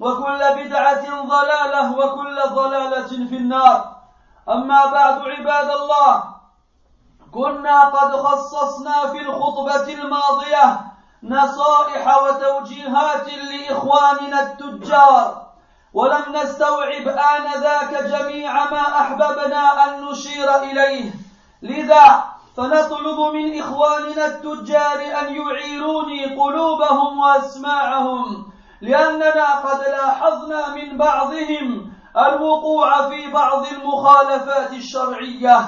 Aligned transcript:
وكل 0.00 0.38
بدعة 0.56 1.22
ضلالة 1.22 1.98
وكل 1.98 2.40
ضلالة 2.54 3.08
في 3.28 3.36
النار. 3.36 3.94
أما 4.48 4.86
بعد 4.86 5.20
عباد 5.20 5.70
الله 5.70 6.24
كنا 7.32 7.84
قد 7.84 8.16
خصصنا 8.16 9.06
في 9.12 9.20
الخطبة 9.20 9.92
الماضية 9.94 10.80
نصائح 11.22 12.22
وتوجيهات 12.22 13.26
لإخواننا 13.28 14.42
التجار 14.42 15.44
ولم 15.94 16.22
نستوعب 16.32 17.08
آنذاك 17.08 18.04
جميع 18.04 18.70
ما 18.70 19.00
أحببنا 19.00 19.84
أن 19.84 20.04
نشير 20.04 20.56
إليه. 20.56 21.10
لذا 21.62 22.24
فنطلب 22.56 23.34
من 23.34 23.60
إخواننا 23.60 24.26
التجار 24.26 25.00
أن 25.20 25.34
يعيروني 25.36 26.24
قلوبهم 26.24 27.18
وأسماعهم 27.18 28.53
لأننا 28.84 29.54
قد 29.54 29.80
لاحظنا 29.80 30.74
من 30.74 30.96
بعضهم 30.98 31.92
الوقوع 32.16 33.08
في 33.08 33.30
بعض 33.30 33.66
المخالفات 33.72 34.72
الشرعية 34.72 35.60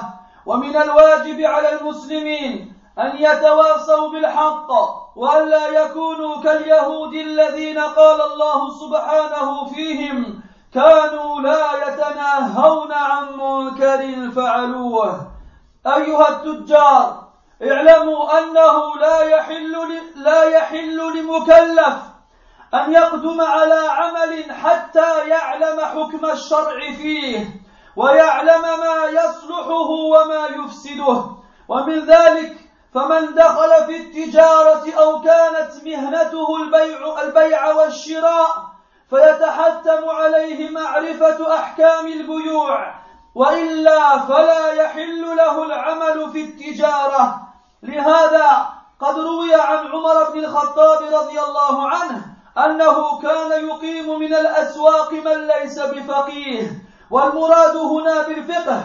ومن 0.45 0.75
الواجب 0.75 1.41
على 1.41 1.79
المسلمين 1.79 2.73
أن 2.99 3.17
يتواصوا 3.17 4.09
بالحق 4.09 4.67
وألا 5.15 5.67
يكونوا 5.67 6.41
كاليهود 6.43 7.13
الذين 7.13 7.79
قال 7.79 8.21
الله 8.21 8.69
سبحانه 8.69 9.65
فيهم 9.65 10.41
كانوا 10.73 11.41
لا 11.41 11.87
يتناهون 11.87 12.91
عن 12.93 13.33
منكر 13.33 14.31
فعلوه 14.35 15.27
أيها 15.87 16.29
التجار 16.29 17.27
اعلموا 17.63 18.39
أنه 18.39 18.95
لا 19.01 19.21
يحل 19.21 19.75
لا 20.15 20.43
يحل 20.43 20.97
لمكلف 21.17 22.16
أن 22.73 22.93
يقدم 22.93 23.41
على 23.41 23.87
عمل 23.89 24.51
حتى 24.51 25.27
يعلم 25.27 25.79
حكم 25.79 26.25
الشرع 26.25 26.79
فيه 26.79 27.45
ويعلم 27.95 28.61
ما 28.61 29.05
يصلحه 29.05 29.89
وما 29.89 30.47
يفسده. 30.55 31.25
ومن 31.67 32.05
ذلك 32.05 32.57
فمن 32.93 33.33
دخل 33.33 33.85
في 33.85 33.97
التجارة 33.97 34.93
أو 34.97 35.21
كانت 35.21 35.71
مهنته 35.85 36.63
البيع, 36.63 37.21
البيع 37.21 37.73
والشراء 37.73 38.47
فيتحتم 39.09 40.09
عليه 40.09 40.69
معرفة 40.69 41.55
أحكام 41.59 42.07
البيوع. 42.07 42.93
وإلا 43.35 44.19
فلا 44.19 44.73
يحل 44.73 45.35
له 45.35 45.63
العمل 45.63 46.31
في 46.31 46.41
التجارة. 46.41 47.41
لهذا 47.83 48.67
قد 48.99 49.19
روي 49.19 49.55
عن 49.55 49.87
عمر 49.87 50.29
بن 50.29 50.39
الخطاب 50.39 51.03
رضي 51.13 51.39
الله 51.39 51.89
عنه 51.89 52.36
أنه 52.65 53.19
كان 53.21 53.67
يقيم 53.67 54.19
من 54.19 54.33
الأسواق 54.33 55.13
من 55.13 55.47
ليس 55.47 55.79
بفقيه 55.79 56.71
والمراد 57.11 57.75
هنا 57.75 58.27
بالفقه. 58.27 58.83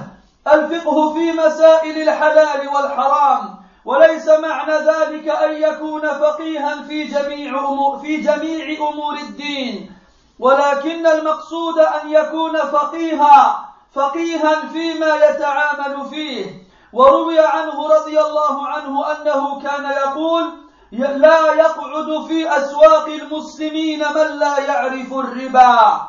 الفقه 0.52 1.14
في 1.14 1.32
مسائل 1.32 2.08
الحلال 2.08 2.68
والحرام 2.68 3.54
وليس 3.84 4.28
معنى 4.28 4.72
ذلك 4.72 5.28
أن 5.28 5.62
يكون 5.62 6.00
فقيها 6.00 6.82
في 6.82 7.04
جميع 7.04 7.58
أمور, 7.58 7.98
في 7.98 8.16
جميع 8.16 8.88
أمور 8.88 9.14
الدين. 9.14 9.92
ولكن 10.38 11.06
المقصود 11.06 11.78
أن 11.78 12.10
يكون 12.10 12.56
فقيها 12.56 13.68
فقيها 13.94 14.62
فيما 14.72 15.16
يتعامل 15.16 16.06
فيه. 16.10 16.62
وروي 16.92 17.38
عنه 17.38 17.88
رضي 17.88 18.20
الله 18.20 18.66
عنه 18.66 19.12
أنه 19.12 19.62
كان 19.62 19.90
يقول 19.90 20.61
لا 20.92 21.52
يقعد 21.54 22.26
في 22.28 22.56
أسواق 22.56 23.06
المسلمين 23.06 23.98
من 23.98 24.38
لا 24.38 24.58
يعرف 24.58 25.12
الربا. 25.12 26.00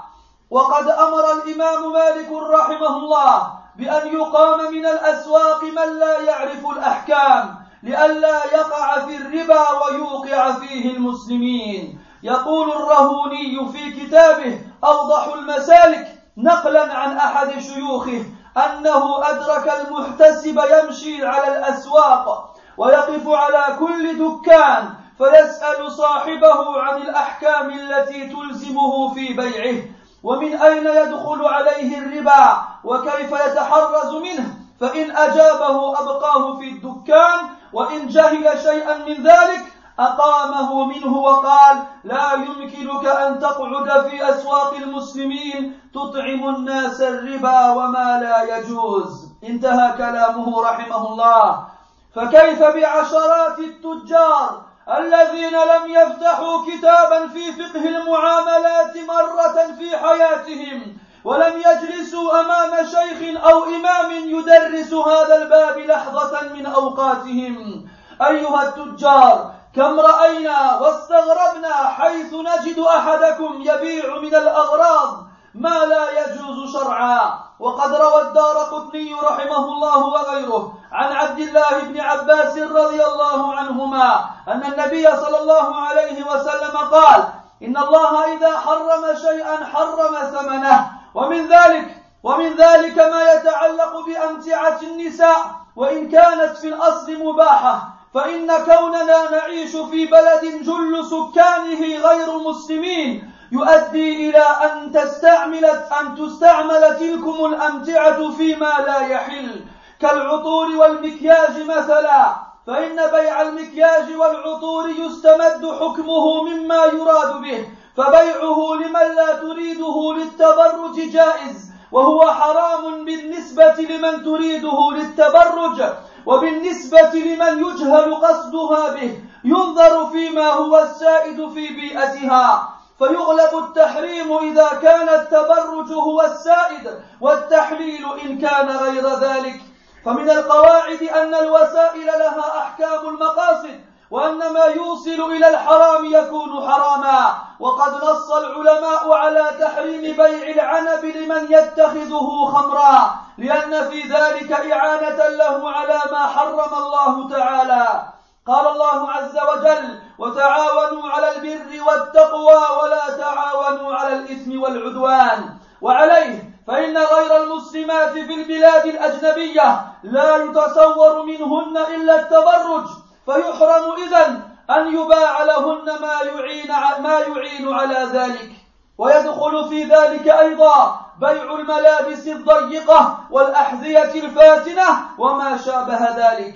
وقد 0.50 0.88
أمر 0.88 1.32
الإمام 1.32 1.94
مالك 1.94 2.32
رحمه 2.32 2.98
الله 2.98 3.54
بأن 3.78 4.08
يقام 4.08 4.74
من 4.74 4.86
الأسواق 4.86 5.64
من 5.64 6.00
لا 6.00 6.20
يعرف 6.20 6.66
الأحكام 6.66 7.56
لئلا 7.84 8.46
يقع 8.46 9.06
في 9.06 9.18
الربا 9.18 9.66
ويوقع 9.72 10.52
فيه 10.52 10.98
المسلمين. 10.98 12.00
يقول 12.24 12.72
الرهوني 12.72 13.72
في 13.72 13.92
كتابه 13.92 14.62
أوضح 14.84 15.34
المسالك 15.34 16.08
نقلا 16.38 16.94
عن 16.94 17.18
أحد 17.18 17.60
شيوخه 17.60 18.26
أنه 18.58 19.30
أدرك 19.30 19.74
المحتسب 19.88 20.60
يمشي 20.72 21.26
على 21.26 21.58
الأسواق 21.58 22.53
ويقف 22.78 23.28
على 23.28 23.78
كل 23.80 24.18
دكان 24.20 24.90
فيسأل 25.18 25.92
صاحبه 25.92 26.82
عن 26.82 27.02
الأحكام 27.02 27.70
التي 27.70 28.30
تلزمه 28.30 29.14
في 29.14 29.34
بيعه. 29.34 29.84
ومن 30.24 30.56
أين 30.56 30.88
يدخل 30.88 31.46
عليه 31.46 31.98
الربا؟ 31.98 32.58
وكيف 32.84 33.32
يتحرز 33.32 34.16
منه؟ 34.16 34.58
فإن 34.80 35.12
أجابه 35.18 36.00
أبقاه 36.02 36.58
في 36.58 36.70
الدكان 36.70 37.40
وإن 37.74 38.08
جهل 38.08 38.60
شيئا 38.60 38.98
من 38.98 39.24
ذلك 39.24 39.64
أقامه 40.00 40.86
منه 40.86 41.18
وقال 41.18 41.84
لا 42.04 42.34
يمكنك 42.34 43.06
أن 43.06 43.40
تقعد 43.40 44.10
في 44.10 44.30
أسواق 44.30 44.74
المسلمين 44.74 45.80
تطعم 45.94 46.56
الناس 46.56 47.02
الربا 47.02 47.70
وما 47.70 48.20
لا 48.22 48.58
يجوز. 48.58 49.28
انتهى 49.44 49.98
كلامه 49.98 50.62
رحمه 50.62 51.08
الله. 51.12 51.66
فكيف 52.16 52.64
بعشرات 52.64 53.60
التجار 53.60 54.62
الذين 54.98 55.54
لم 55.54 55.92
يفتحوا 55.92 56.66
كتابا 56.66 57.28
في 57.28 57.52
فقه 57.52 57.86
المعاملات 57.90 58.98
مرة 58.98 59.76
في 59.78 59.98
حياتهم 59.98 60.98
ولم 61.24 61.54
يجلسوا 61.58 62.40
أمام 62.40 62.86
شيخ 62.86 63.44
أو 63.44 63.64
إمام 63.64 64.12
يدرس 64.12 64.94
هذا 64.94 65.42
الباب 65.42 65.78
لحظة 65.78 66.42
من 66.54 66.66
أوقاتهم؟ 66.66 67.86
أيها 68.22 68.64
التجار 68.64 69.52
كم 69.76 70.00
رأينا 70.00 70.80
واستغربنا 70.80 71.74
حيث 71.74 72.34
نجد 72.34 72.80
أحدكم 72.80 73.62
يبيع 73.62 74.18
من 74.20 74.36
الأغراض 74.36 75.33
ما 75.56 75.86
لا 75.86 76.06
يجوز 76.20 76.74
شرعا. 76.74 77.40
وقد 77.60 77.96
روى 77.96 78.22
الدار 78.22 78.58
قطني 78.58 79.14
رحمه 79.14 79.66
الله 79.66 80.08
وغيره 80.08 80.74
عن 80.92 81.12
عبد 81.12 81.40
الله 81.40 81.80
بن 81.80 82.00
عباس 82.00 82.58
رضي 82.58 83.06
الله 83.06 83.56
عنهما 83.56 84.26
أن 84.48 84.64
النبي 84.64 85.04
صلى 85.04 85.42
الله 85.42 85.76
عليه 85.76 86.24
وسلم 86.24 86.78
قال 86.78 87.24
إن 87.64 87.78
الله 87.78 88.34
إذا 88.38 88.60
حرم 88.60 89.16
شيئا 89.16 89.66
حرم 89.66 90.16
ثمنه. 90.16 90.92
ومن 91.16 91.48
ذلك 91.48 92.04
ومن 92.24 92.54
ذلك 92.56 92.98
ما 92.98 93.34
يتعلق 93.34 94.06
بأمتعة 94.06 94.80
النساء. 94.82 95.64
وإن 95.76 96.10
كانت 96.10 96.58
في 96.58 96.68
الأصل 96.68 97.24
مباحة 97.24 97.90
فإن 98.14 98.48
كوننا 98.66 99.32
نعيش 99.32 99.76
في 99.76 100.06
بلد 100.06 100.42
جل 100.42 101.06
سكانه 101.06 102.08
غير 102.08 102.40
مسلمين 102.40 103.33
يؤدي 103.54 104.30
إلى 104.30 104.46
أن 104.66 104.92
تستعمل 104.92 105.66
أن 106.00 106.16
تستعمل 106.16 106.98
تلكم 107.00 107.46
الأمتعة 107.46 108.32
فيما 108.32 108.74
لا 108.88 109.00
يحل. 109.08 109.66
كالعطور 110.02 110.68
والمكياج 110.76 111.64
مثلا 111.68 112.36
فإن 112.68 112.96
بيع 112.96 113.42
المكياج 113.42 114.16
والعطور 114.16 114.90
يستمد 114.90 115.72
حكمه 115.80 116.44
مما 116.44 116.86
يراد 116.86 117.42
به 117.42 117.68
فبيعه 117.98 118.74
لمن 118.74 119.16
لا 119.16 119.36
تريده 119.36 120.14
للتبرج 120.14 120.96
جائز 120.96 121.72
وهو 121.92 122.22
حرام 122.32 123.06
بالنسبة 123.06 123.76
لمن 123.90 124.24
تريده 124.24 124.92
للتبرج 124.92 125.84
وبالنسبة 126.26 127.14
لمن 127.14 127.54
يجهل 127.66 128.16
قصدها 128.16 128.94
به. 128.94 129.18
ينظر 129.44 130.06
فيما 130.06 130.50
هو 130.50 130.80
السائد 130.80 131.50
في 131.50 131.68
بيئتها. 131.68 132.70
فيغلب 132.98 133.64
التحريم 133.64 134.38
إذا 134.38 134.70
كان 134.82 135.10
التبرج 135.10 135.92
هو 135.94 136.22
السائد 136.22 137.02
والتحليل 137.22 138.06
إن 138.24 138.38
كان 138.38 138.70
غير 138.70 139.10
ذلك. 139.10 139.62
فمن 140.06 140.30
القواعد 140.30 141.04
أن 141.04 141.36
الوسائل 141.36 142.06
لها 142.06 142.60
أحكام 142.60 143.08
المقاصد 143.08 143.80
وأن 144.12 144.54
ما 144.54 144.66
يوصل 144.66 145.32
إلى 145.32 145.50
الحرام 145.50 146.06
يكون 146.06 146.72
حراما. 146.72 147.36
وقد 147.60 148.04
نص 148.04 148.32
العلماء 148.32 149.14
على 149.14 149.52
تحريم 149.60 150.02
بيع 150.02 150.64
العنب 150.64 151.06
لمن 151.06 151.52
يتخذه 151.52 152.46
خمرا 152.54 153.16
لأن 153.38 153.90
في 153.90 154.02
ذلك 154.02 154.52
إعانة 154.52 155.28
له 155.28 155.72
على 155.72 156.02
ما 156.12 156.28
حرم 156.28 156.74
الله 156.84 157.30
تعالى. 157.30 158.04
قال 158.48 158.68
الله 158.68 159.12
عز 159.12 159.38
وجل 159.38 160.00
وتعاونوا 160.20 161.10
على 161.10 161.36
البر 161.36 161.84
والتقوى 161.88 162.62
ولا 162.84 163.18
تعاونوا 163.18 163.96
على 163.96 164.14
الإثم 164.14 164.62
والعدوان 164.62 165.50
وعليه 165.82 166.54
فإن 166.68 166.98
غير 166.98 167.44
المسلمات 167.44 168.10
في 168.10 168.34
البلاد 168.34 168.86
الأجنبية 168.86 169.82
لا 170.04 170.36
يتصور 170.38 171.24
منهن 171.24 171.78
إلا 171.78 172.20
التبرج 172.20 172.86
فيحرم 173.26 173.94
إذن 174.04 174.42
أن 174.70 174.94
يباع 174.94 175.44
لهن 175.44 175.86
ما 175.86 176.22
يعين 176.24 176.72
ما 177.00 177.20
يعين 177.20 177.74
على 177.74 178.08
ذلك 178.14 178.52
ويدخل 178.98 179.70
في 179.70 179.84
ذلك 179.84 180.28
أيضا 180.28 181.00
بيع 181.20 181.56
الملابس 181.56 182.28
الضيقة 182.28 183.18
والأحذية 183.32 184.14
الفاتنة 184.24 184.84
وما 185.18 185.58
شابه 185.58 186.00
ذلك 186.16 186.56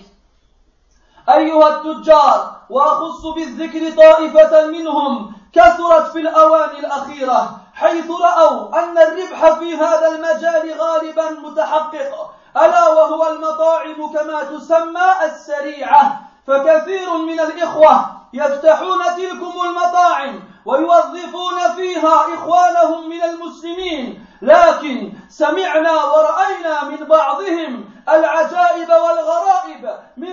أيها 1.29 1.67
التجار 1.69 2.55
وأخص 2.69 3.25
بالذكر 3.25 3.95
طائفة 3.97 4.67
منهم 4.67 5.33
كثرت 5.53 6.11
في 6.11 6.19
الأوان 6.19 6.69
الأخيرة 6.69 7.57
حيث 7.73 8.11
رأوا 8.11 8.83
أن 8.83 8.97
الربح 8.97 9.59
في 9.59 9.75
هذا 9.75 10.07
المجال 10.07 10.81
غالبا 10.81 11.29
متحقق 11.29 12.29
ألا 12.57 12.87
وهو 12.87 13.27
المطاعم 13.27 14.13
كما 14.13 14.43
تسمى 14.43 15.25
السريعة. 15.25 16.21
فكثير 16.47 17.17
من 17.17 17.39
الإخوة 17.39 18.05
يفتحون 18.33 18.99
تلكم 19.17 19.53
المطاعم 19.65 20.39
ويوظفون 20.65 21.75
فيها 21.75 22.33
إخوانهم 22.33 23.09
من 23.09 23.23
المسلمين 23.23 24.25
لكن 24.41 25.13
سمعنا 25.29 26.03
ورأينا 26.03 26.83
من 26.83 27.05
بعضهم 27.07 27.85
العجائب 28.09 28.89
والغرائب 28.89 29.89
من 30.17 30.26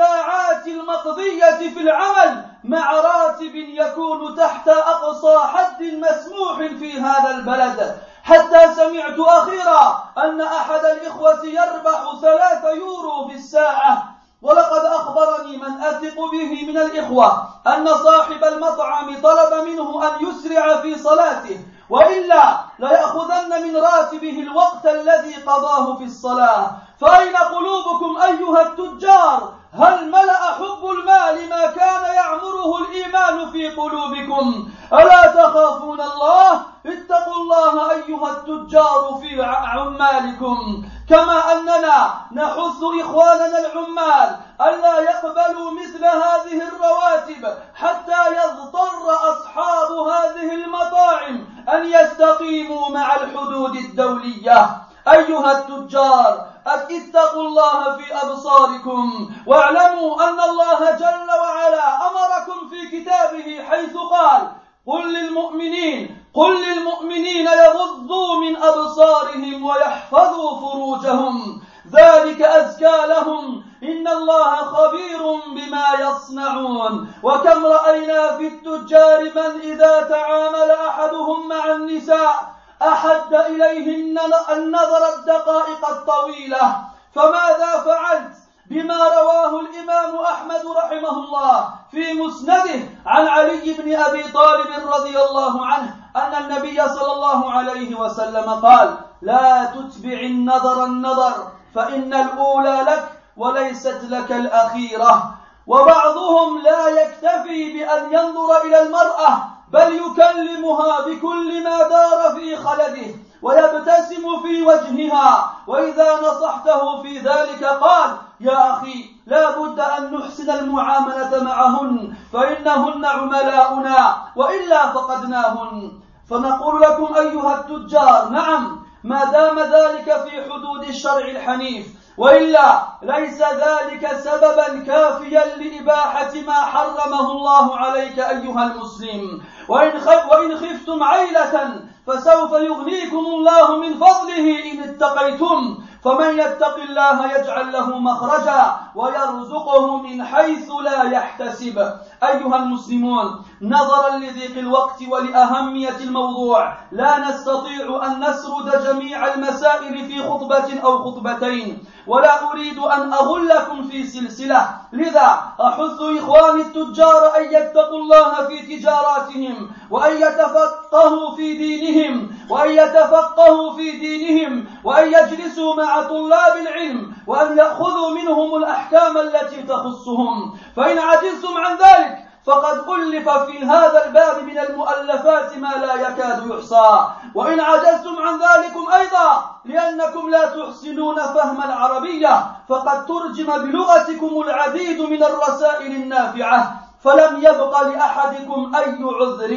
الساعات 0.00 0.66
المقضية 0.66 1.70
في 1.74 1.80
العمل 1.80 2.44
مع 2.64 2.92
راتب 2.92 3.54
يكون 3.54 4.36
تحت 4.36 4.68
أقصى 4.68 5.38
حد 5.38 5.82
مسموح 5.82 6.56
في 6.58 7.00
هذا 7.00 7.30
البلد. 7.30 7.96
حتى 8.24 8.74
سمعت 8.74 9.18
أخيرا 9.18 10.04
أن 10.18 10.40
أحد 10.40 10.84
الإخوة 10.84 11.44
يربح 11.44 12.20
ثلاثة 12.22 12.70
يورو 12.70 13.28
في 13.28 13.34
الساعة. 13.34 14.02
ولقد 14.42 14.84
أخبرني 14.84 15.56
من 15.56 15.80
أثق 15.80 16.14
به 16.32 16.66
من 16.68 16.78
الإخوة 16.78 17.48
أن 17.66 17.94
صاحب 17.94 18.44
المطعم 18.44 19.20
طلب 19.22 19.68
منه 19.68 20.08
أن 20.08 20.26
يسرع 20.26 20.80
في 20.80 20.98
صلاته 20.98 21.60
وإلا 21.90 22.58
ليأخذن 22.78 23.62
من 23.62 23.76
راتبه 23.76 24.42
الوقت 24.42 24.86
الذي 24.86 25.34
قضاه 25.34 25.96
في 25.96 26.04
الصلاة. 26.04 26.70
فأين 27.00 27.36
قلوبكم 27.36 28.22
أيها 28.22 28.62
التجار؟ 28.62 29.59
هل 29.74 30.10
ملأ 30.10 30.52
حب 30.58 30.84
المال 30.84 31.48
ما 31.48 31.66
كان 31.66 32.14
يعمره 32.14 32.78
الإيمان 32.78 33.50
في 33.50 33.70
قلوبكم؟ 33.70 34.68
ألا 34.92 35.26
تخافون 35.26 36.00
الله؟ 36.00 36.62
اتقوا 36.86 37.34
الله 37.34 37.90
أيها 37.90 38.30
التجار 38.30 39.20
في 39.20 39.42
عمالكم. 39.42 40.84
كما 41.08 41.52
أننا 41.52 42.14
نحث 42.32 42.80
إخواننا 43.00 43.58
العمال 43.58 44.36
ألا 44.60 45.00
يقبلوا 45.00 45.70
مثل 45.70 46.04
هذه 46.04 46.68
الرواتب 46.68 47.58
حتى 47.74 48.20
يضطر 48.32 49.30
أصحاب 49.32 49.90
هذه 49.92 50.54
المطاعم 50.54 51.46
أن 51.74 51.86
يستقيموا 51.86 52.88
مع 52.88 53.14
الحدود 53.16 53.76
الدولية. 53.76 54.89
أيها 55.08 55.58
التجار 55.58 56.46
أتقوا 56.66 57.42
الله 57.42 57.96
في 57.96 58.14
أبصاركم 58.14 59.30
واعلموا 59.46 60.28
أن 60.28 60.40
الله 60.40 60.90
جل 60.90 61.30
وعلا 61.40 61.96
أمركم 62.10 62.68
في 62.68 63.00
كتابه 63.00 63.64
حيث 63.70 63.96
قال 63.96 64.52
قل 64.86 65.14
للمؤمنين 65.14 66.24
قل 66.34 66.62
للمؤمنين 66.62 67.46
يغضوا 67.46 68.36
من 68.40 68.56
أبصارهم 68.56 69.64
ويحفظوا 69.66 70.60
فروجهم 70.60 71.62
ذلك 71.92 72.42
أزكى 72.42 73.06
لهم 73.06 73.64
إن 73.82 74.08
الله 74.08 74.56
خبير 74.56 75.22
بما 75.54 75.84
يصنعون. 76.00 77.12
وكم 77.22 77.66
رأينا 77.66 78.36
في 78.36 78.46
التجار 78.46 79.22
من 79.24 79.60
إذا 79.60 80.02
تعامل 80.02 80.70
أحدهم 80.70 81.48
مع 81.48 81.72
النساء 81.72 82.59
أحد 82.82 83.34
إليهن 83.34 84.18
النظر 84.52 85.02
الدقائق 85.18 85.88
الطويلة. 85.88 86.76
فماذا 87.14 87.82
فعلت؟ 87.84 88.32
بما 88.70 88.94
رواه 88.94 89.60
الإمام 89.60 90.16
أحمد 90.16 90.62
رحمه 90.76 91.10
الله 91.10 91.68
في 91.90 92.12
مسنده 92.12 92.80
عن 93.06 93.26
علي 93.28 93.72
بن 93.72 93.94
أبي 93.94 94.22
طالب 94.22 94.88
رضي 94.94 95.18
الله 95.22 95.66
عنه 95.66 95.94
أن 96.16 96.44
النبي 96.44 96.88
صلى 96.88 97.12
الله 97.12 97.52
عليه 97.52 97.94
وسلم 97.94 98.50
قال 98.50 98.98
لا 99.22 99.64
تتبع 99.64 100.20
النظر 100.20 100.84
النظر 100.84 101.34
فإن 101.74 102.14
الأولى 102.14 102.82
لك 102.86 103.12
وليست 103.36 104.00
لك 104.08 104.32
الأخيرة. 104.32 105.34
وبعضهم 105.66 106.62
لا 106.62 106.88
يكتفي 106.88 107.72
بأن 107.72 108.12
ينظر 108.12 108.62
إلى 108.64 108.82
المرأة 108.82 109.42
بل 109.72 109.92
يكلمها 109.96 111.00
بكل 111.06 111.64
ما 111.64 111.78
دار 111.88 112.34
في 112.36 112.56
خلده 112.56 113.14
ويبتسم 113.42 114.24
في 114.42 114.62
وجهها. 114.62 115.50
وإذا 115.66 116.08
نصحته 116.20 117.02
في 117.02 117.18
ذلك 117.18 117.64
قال 117.64 118.16
يا 118.40 118.70
أخي 118.70 119.04
لا 119.26 119.58
بد 119.58 119.80
أن 119.80 120.14
نحسن 120.14 120.50
المعاملة 120.50 121.44
معهن 121.44 122.14
فإنهن 122.32 123.04
عملاؤنا 123.04 124.22
وإلا 124.36 124.92
فقدناهن. 124.92 125.92
فنقول 126.30 126.80
لكم 126.82 127.14
أيها 127.14 127.60
التجار 127.60 128.28
نعم 128.28 128.80
ما 129.04 129.24
دام 129.24 129.58
ذلك 129.58 130.04
في 130.04 130.44
حدود 130.44 130.82
الشرع 130.88 131.24
الحنيف 131.28 131.86
وإلا 132.20 132.82
ليس 133.02 133.40
ذلك 133.42 134.04
سببا 134.16 134.84
كافيا 134.86 135.56
لإباحة 135.56 136.32
ما 136.46 136.52
حرمه 136.52 137.32
الله 137.32 137.76
عليك 137.76 138.18
أيها 138.18 138.62
المسلم. 138.66 139.42
وإن 139.68 139.92
وإن 140.30 140.56
خفتم 140.56 141.02
عيلة 141.02 141.80
فسوف 142.06 142.52
يغنيكم 142.52 143.24
الله 143.34 143.76
من 143.76 143.94
فضله 143.94 144.46
إن 144.72 144.78
اتقيتم. 144.88 145.78
فمن 146.04 146.38
يتق 146.38 146.76
الله 146.76 147.38
يجعل 147.38 147.72
له 147.72 147.98
مخرجا 147.98 148.76
ويرزقه 148.94 149.96
من 149.96 150.24
حيث 150.24 150.70
لا 150.84 151.02
يحتسب. 151.02 151.92
أيها 152.22 152.56
المسلمون 152.56 153.44
نظرا 153.62 154.16
لضيق 154.16 154.58
الوقت 154.58 155.02
ولأهمية 155.10 155.96
الموضوع 156.00 156.74
لا 156.92 157.18
نستطيع 157.18 158.06
أن 158.06 158.20
نسرد 158.20 158.84
جميع 158.84 159.34
المسائل 159.34 160.06
في 160.06 160.22
خطبة 160.28 160.80
أو 160.84 160.98
خطبتين 161.04 161.84
ولا 162.06 162.50
أريد 162.50 162.78
أن 162.78 163.12
أغلكم 163.12 163.82
في 163.88 164.06
سلسلة. 164.06 164.68
لذا 164.92 165.40
أحث 165.60 166.00
إخواني 166.18 166.62
التجار 166.62 167.36
أن 167.36 167.44
يتقوا 167.44 167.98
الله 167.98 168.46
في 168.46 168.76
تجاراتهم 168.76 169.70
وأن 169.90 170.16
يتفقهوا 170.16 171.36
في 171.36 171.56
دينهم 171.56 172.30
وأن 172.50 172.70
يتفقهوا 172.70 173.72
في 173.76 173.90
دينهم 173.90 174.64
وأن 174.84 175.06
يجلسوا 175.08 175.74
مع 175.74 176.02
طلاب 176.02 176.56
العلم 176.56 177.12
وأن 177.26 177.58
يأخذوا 177.58 178.10
منهم 178.10 178.54
الأحكام 178.54 179.18
التي 179.18 179.62
تخصهم. 179.62 180.58
فإن 180.76 180.98
عجزتم 180.98 181.56
عن 181.56 181.76
ذلك 181.76 182.09
فقد 182.46 182.88
ألف 182.88 183.28
في 183.28 183.64
هذا 183.64 184.06
الباب 184.06 184.42
من 184.42 184.58
المؤلفات 184.58 185.58
ما 185.58 185.68
لا 185.68 185.94
يكاد 185.94 186.46
يحصى. 186.50 187.08
وإن 187.34 187.60
عجزتم 187.60 188.16
عن 188.18 188.34
ذلكم 188.34 188.92
أيضا 188.92 189.44
لأنكم 189.64 190.30
لا 190.30 190.46
تحسنون 190.46 191.16
فهم 191.16 191.62
العربية 191.62 192.46
فقد 192.68 193.06
ترجم 193.06 193.46
بلغتكم 193.46 194.40
العديد 194.40 195.00
من 195.00 195.22
الرسائل 195.22 195.92
النافعة. 195.92 196.89
فلم 197.00 197.36
يبق 197.38 197.82
لأحدكم 197.82 198.76
أي 198.76 198.98
عذر 199.02 199.52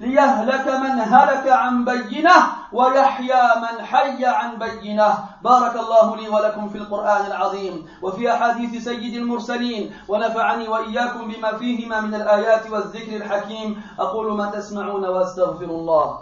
ليهلك 0.00 0.66
من 0.68 1.00
هلك 1.00 1.48
عن 1.48 1.84
بينة 1.84 2.36
ويحيى 2.72 3.42
من 3.62 3.84
حي 3.84 4.24
عن 4.24 4.58
بينة. 4.58 5.18
بارك 5.42 5.76
الله 5.76 6.16
لي 6.16 6.28
ولكم 6.28 6.68
في 6.68 6.78
القرآن 6.78 7.26
العظيم 7.26 7.88
وفي 8.02 8.32
أحاديث 8.32 8.84
سيد 8.84 9.14
المرسلين 9.14 9.92
ونفعني 10.08 10.68
وإياكم 10.68 11.32
بما 11.32 11.58
فيهما 11.58 12.00
من 12.00 12.14
الآيات 12.14 12.70
والذكر 12.70 13.16
الحكيم. 13.16 13.82
أقول 13.98 14.36
ما 14.36 14.50
تسمعون 14.50 15.04
وأستغفر 15.04 15.64
الله. 15.64 16.18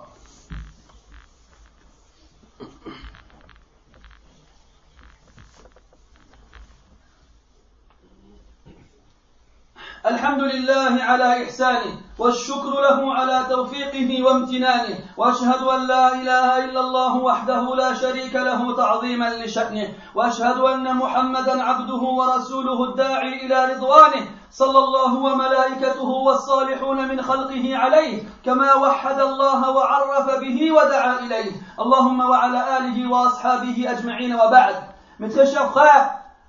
الحمد 10.06 10.40
لله 10.42 11.02
على 11.02 11.44
إحسانه 11.44 11.94
والشكر 12.18 12.70
له 12.80 13.14
على 13.14 13.46
توفيقه 13.50 14.24
وامتنانه 14.24 14.98
وأشهد 15.16 15.62
أن 15.62 15.86
لا 15.86 16.14
إله 16.14 16.64
إلا 16.64 16.80
الله 16.80 17.16
وحده 17.16 17.74
لا 17.74 17.94
شريك 17.94 18.34
له 18.34 18.76
تعظيما 18.76 19.30
لشأنه 19.30 19.88
وأشهد 20.14 20.58
أن 20.58 20.96
محمدا 20.96 21.62
عبده 21.62 22.02
ورسوله 22.18 22.84
الداعي 22.84 23.46
إلى 23.46 23.74
رضوانه 23.74 24.26
صلى 24.50 24.78
الله 24.78 25.14
وملائكته 25.14 26.08
والصالحون 26.08 27.08
من 27.08 27.22
خلقه 27.22 27.76
عليه 27.76 28.22
كما 28.44 28.74
وحد 28.74 29.20
الله 29.20 29.70
وعرف 29.70 30.40
به 30.40 30.72
ودعا 30.72 31.18
إليه. 31.18 31.52
اللهم 31.80 32.20
وعلى 32.20 32.78
آله 32.78 33.10
وأصحابه 33.10 33.90
أجمعين 33.90 34.34
وبعد. 34.34 34.74
Mes 35.20 35.28
très 35.28 35.46
chers 35.46 35.72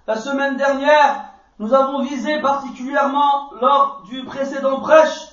la 0.08 0.16
semaine 0.16 0.58
dernière, 0.58 1.33
nous 1.60 1.74
avons 1.74 2.02
visé 2.02 2.42
particulièrement 2.42 3.52
lors 3.62 4.04
du 4.10 4.24
précédent 4.26 4.80
prêche 4.80 5.30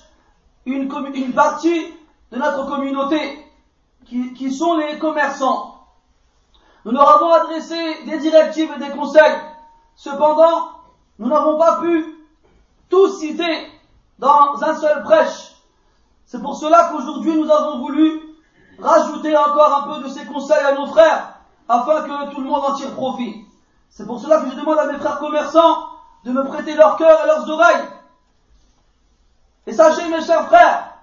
une, 0.67 0.89
partie 1.33 1.95
de 2.31 2.39
notre 2.39 2.67
communauté 2.67 3.47
qui, 4.07 4.33
qui 4.35 4.53
sont 4.53 4.77
les 4.77 4.99
commerçants. 4.99 5.87
Nous 6.85 6.93
leur 6.93 7.17
avons 7.17 7.33
adressé 7.33 7.77
des 8.05 8.19
directives 8.19 8.71
et 8.77 8.79
des 8.79 8.91
conseils. 8.91 9.37
Cependant, 9.97 10.71
nous 11.19 11.29
n'avons 11.29 11.59
pas 11.59 11.81
pu 11.81 12.17
tout 12.89 13.09
citer 13.09 13.71
dans 14.19 14.63
un 14.63 14.75
seul 14.75 15.03
prêche. 15.03 15.55
C'est 16.27 16.41
pour 16.41 16.57
cela 16.57 16.91
qu'aujourd'hui 16.91 17.37
nous 17.37 17.51
avons 17.51 17.81
voulu 17.81 18.21
rajouter 18.79 19.37
encore 19.37 19.83
un 19.83 19.95
peu 19.95 20.05
de 20.05 20.09
ces 20.09 20.25
conseils 20.27 20.65
à 20.65 20.75
nos 20.75 20.87
frères 20.87 21.35
afin 21.69 22.03
que 22.03 22.35
tout 22.35 22.41
le 22.41 22.47
monde 22.47 22.65
en 22.65 22.75
tire 22.75 22.95
profit. 22.95 23.45
C'est 23.89 24.07
pour 24.07 24.21
cela 24.21 24.41
que 24.41 24.51
je 24.51 24.57
demande 24.57 24.79
à 24.79 24.87
mes 24.87 24.99
frères 24.99 25.19
commerçants 25.19 25.89
de 26.25 26.33
me 26.33 26.45
prêter 26.45 26.75
leur 26.75 26.97
cœur 26.97 27.21
et 27.23 27.27
leurs 27.27 27.49
oreilles. 27.49 27.89
Et 29.67 29.73
sachez, 29.73 30.09
mes 30.09 30.23
chers 30.23 30.47
frères, 30.47 30.95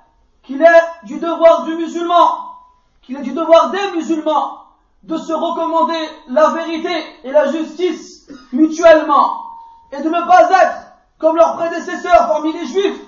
qu'il 0.44 0.62
est 0.62 1.06
du 1.06 1.20
devoir 1.20 1.64
du 1.64 1.76
musulman, 1.76 2.56
qu'il 3.02 3.18
est 3.18 3.22
du 3.22 3.34
devoir 3.34 3.72
des 3.72 3.92
musulmans 3.92 4.64
de 5.04 5.18
se 5.18 5.34
recommander 5.34 6.10
la 6.28 6.50
vérité 6.50 6.92
et 7.24 7.32
la 7.32 7.52
justice 7.52 8.28
mutuellement 8.52 9.44
et 9.92 10.02
de 10.02 10.10
ne 10.10 10.28
pas 10.28 10.50
être 10.50 10.88
comme 11.18 11.36
leurs 11.36 11.56
prédécesseurs 11.56 12.28
parmi 12.28 12.54
les 12.54 12.66
juifs 12.66 13.02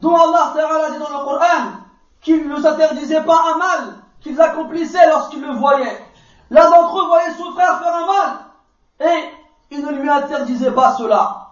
dont 0.00 0.14
Allah 0.14 0.52
Ta'ala 0.54 0.90
dit 0.90 0.98
dans 0.98 1.08
le 1.08 1.24
Coran 1.24 1.70
qu'ils 2.20 2.48
ne 2.48 2.60
s'interdisaient 2.60 3.24
pas 3.24 3.42
un 3.54 3.58
mal 3.58 3.94
qu'ils 4.20 4.40
accomplissaient 4.40 5.08
lorsqu'ils 5.08 5.42
le 5.42 5.54
voyaient. 5.54 6.04
L'un 6.50 6.70
d'entre 6.70 6.98
eux 7.00 7.06
voyait 7.06 7.34
son 7.34 7.52
frère 7.52 7.78
faire 7.78 7.96
un 7.96 8.06
mal 8.06 8.38
et 9.00 9.30
il 9.70 9.84
ne 9.84 9.92
lui 9.92 10.08
interdisait 10.08 10.72
pas 10.72 10.96
cela. 10.96 11.47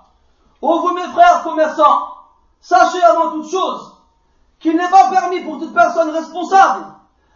Ô 0.63 0.81
vous 0.81 0.95
mes 0.95 1.09
frères 1.09 1.43
commerçants, 1.43 2.09
sachez 2.61 3.03
avant 3.03 3.33
toute 3.33 3.51
chose 3.51 3.95
qu'il 4.59 4.77
n'est 4.77 4.91
pas 4.91 5.11
permis 5.11 5.41
pour 5.41 5.59
toute 5.59 5.75
personne 5.75 6.11
responsable 6.11 6.87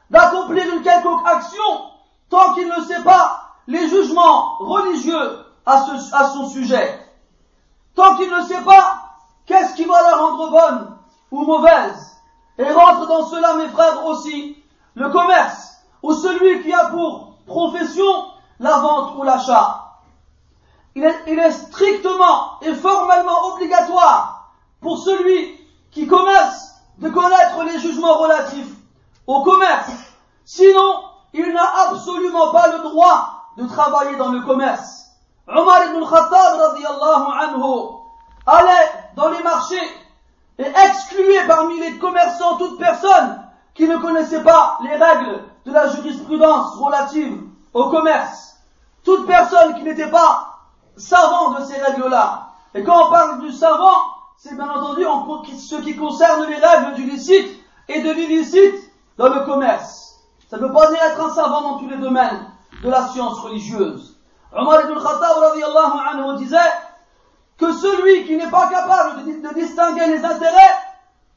d'accomplir 0.09 0.65
une 0.75 0.83
quelconque 0.83 1.27
action 1.27 1.63
tant 2.29 2.55
qu'il 2.55 2.69
ne 2.69 2.83
sait 2.83 3.03
pas 3.03 3.43
les 3.67 3.89
jugements 3.89 4.57
religieux 4.59 5.45
à, 5.67 5.85
à 6.13 6.29
son 6.31 6.49
sujet. 6.49 7.07
Tant 7.95 8.17
qu'il 8.17 8.31
ne 8.31 8.43
sait 8.43 8.63
pas 8.63 9.03
qu'est-ce 9.47 9.75
qui 9.75 9.85
va 9.85 10.01
la 10.03 10.17
rendre 10.17 10.51
bonne 10.51 10.97
ou 11.31 11.45
mauvaise. 11.45 12.17
Et 12.59 12.73
rentre 12.73 13.07
dans 13.07 13.27
cela, 13.27 13.55
mes 13.55 13.69
frères, 13.69 14.05
aussi 14.07 14.57
le 14.95 15.09
commerce, 15.11 15.77
ou 16.03 16.13
celui 16.13 16.63
qui 16.63 16.73
a 16.73 16.87
pour 16.87 17.35
profession 17.47 18.27
la 18.59 18.79
vente 18.79 19.17
ou 19.17 19.23
l'achat 19.23 19.90
il 20.95 21.05
est, 21.05 21.51
strictement 21.51 22.61
et 22.63 22.75
formellement 22.75 23.55
obligatoire 23.55 24.53
pour 24.81 24.99
celui 24.99 25.59
qui 25.91 26.07
commerce 26.07 26.75
de 26.99 27.09
connaître 27.09 27.63
les 27.65 27.79
jugements 27.79 28.19
relatifs 28.19 28.73
au 29.27 29.43
commerce. 29.43 29.91
Sinon, 30.45 31.05
il 31.33 31.53
n'a 31.53 31.89
absolument 31.89 32.51
pas 32.53 32.69
le 32.69 32.83
droit 32.83 33.53
de 33.57 33.67
travailler 33.67 34.17
dans 34.17 34.33
le 34.33 34.41
commerce. 34.43 35.07
Omar 35.47 35.85
ibn 35.87 36.05
Khattab 36.05 36.61
anhu 36.61 37.63
allait 38.47 38.91
dans 39.17 39.29
les 39.29 39.43
marchés 39.43 39.77
et 40.59 40.67
excluait 40.67 41.47
parmi 41.47 41.81
les 41.81 41.99
commerçants 41.99 42.57
toute 42.57 42.79
personne 42.79 43.45
qui 43.75 43.89
ne 43.89 43.97
connaissait 43.97 44.43
pas 44.43 44.79
les 44.83 44.97
règles 44.97 45.45
de 45.65 45.73
la 45.73 45.89
jurisprudence 45.89 46.77
relative 46.77 47.43
au 47.73 47.89
commerce. 47.89 48.57
Toute 49.05 49.27
personne 49.27 49.75
qui 49.75 49.83
n'était 49.85 50.11
pas 50.11 50.60
savant 51.01 51.53
de 51.53 51.65
ces 51.65 51.81
règles-là. 51.81 52.49
Et 52.75 52.85
quand 52.85 53.09
on 53.09 53.11
parle 53.11 53.41
du 53.41 53.53
savant, 53.53 53.97
c'est 54.37 54.55
bien 54.55 54.69
entendu 54.69 55.05
ce 55.57 55.77
qui 55.77 55.97
concerne 55.97 56.47
les 56.47 56.57
règles 56.57 56.95
du 56.95 57.05
licite 57.05 57.49
et 57.89 58.01
de 58.01 58.11
l'illicite 58.11 58.93
dans 59.19 59.29
le 59.29 59.45
commerce. 59.45 60.21
Ça 60.49 60.57
ne 60.57 60.63
veut 60.63 60.73
pas 60.73 60.89
dire 60.89 61.03
être 61.03 61.21
un 61.21 61.35
savant 61.35 61.63
dans 61.63 61.79
tous 61.79 61.89
les 61.89 61.99
domaines 61.99 62.47
de 62.83 62.91
la 62.91 63.09
science 63.09 63.39
religieuse. 63.41 64.17
Omar 64.53 64.83
ibn 64.83 64.95
Khattab 64.95 65.43
anhu 66.15 66.39
disait 66.39 66.59
que 67.59 67.73
celui 67.73 68.25
qui 68.27 68.37
n'est 68.37 68.51
pas 68.51 68.69
capable 68.69 69.25
de 69.25 69.55
distinguer 69.55 70.07
les 70.07 70.25
intérêts 70.25 70.75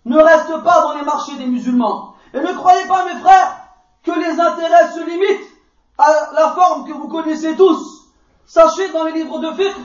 ne 0.05 0.17
reste 0.17 0.63
pas 0.63 0.81
dans 0.81 0.93
les 0.95 1.03
marchés 1.03 1.35
des 1.35 1.45
musulmans. 1.45 2.15
Et 2.33 2.39
ne 2.39 2.53
croyez 2.53 2.87
pas, 2.87 3.05
mes 3.05 3.19
frères, 3.19 3.57
que 4.03 4.11
les 4.11 4.39
intérêts 4.39 4.91
se 4.93 4.99
limitent 5.05 5.51
à 5.97 6.11
la 6.33 6.49
forme 6.51 6.87
que 6.87 6.93
vous 6.93 7.07
connaissez 7.07 7.55
tous, 7.55 8.02
Sachez 8.45 8.91
dans 8.91 9.03
les 9.05 9.13
livres 9.13 9.39
de 9.39 9.51
fiqh, 9.53 9.75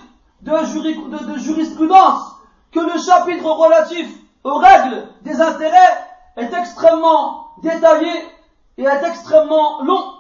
de, 0.43 1.39
jurisprudence, 1.39 2.35
que 2.73 2.81
le 2.81 2.99
chapitre 3.01 3.47
relatif 3.47 4.09
aux 4.45 4.59
règles 4.59 5.09
des 5.23 5.41
intérêts 5.41 6.07
est 6.37 6.53
extrêmement 6.53 7.49
détaillé 7.63 8.13
et 8.77 8.85
est 8.85 9.05
extrêmement 9.05 9.83
long. 9.83 10.15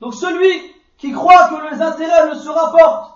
Donc 0.00 0.14
celui 0.14 0.74
qui 0.98 1.12
croit 1.12 1.48
que 1.48 1.74
les 1.74 1.82
intérêts 1.82 2.30
ne 2.30 2.34
se 2.34 2.48
rapportent 2.48 3.14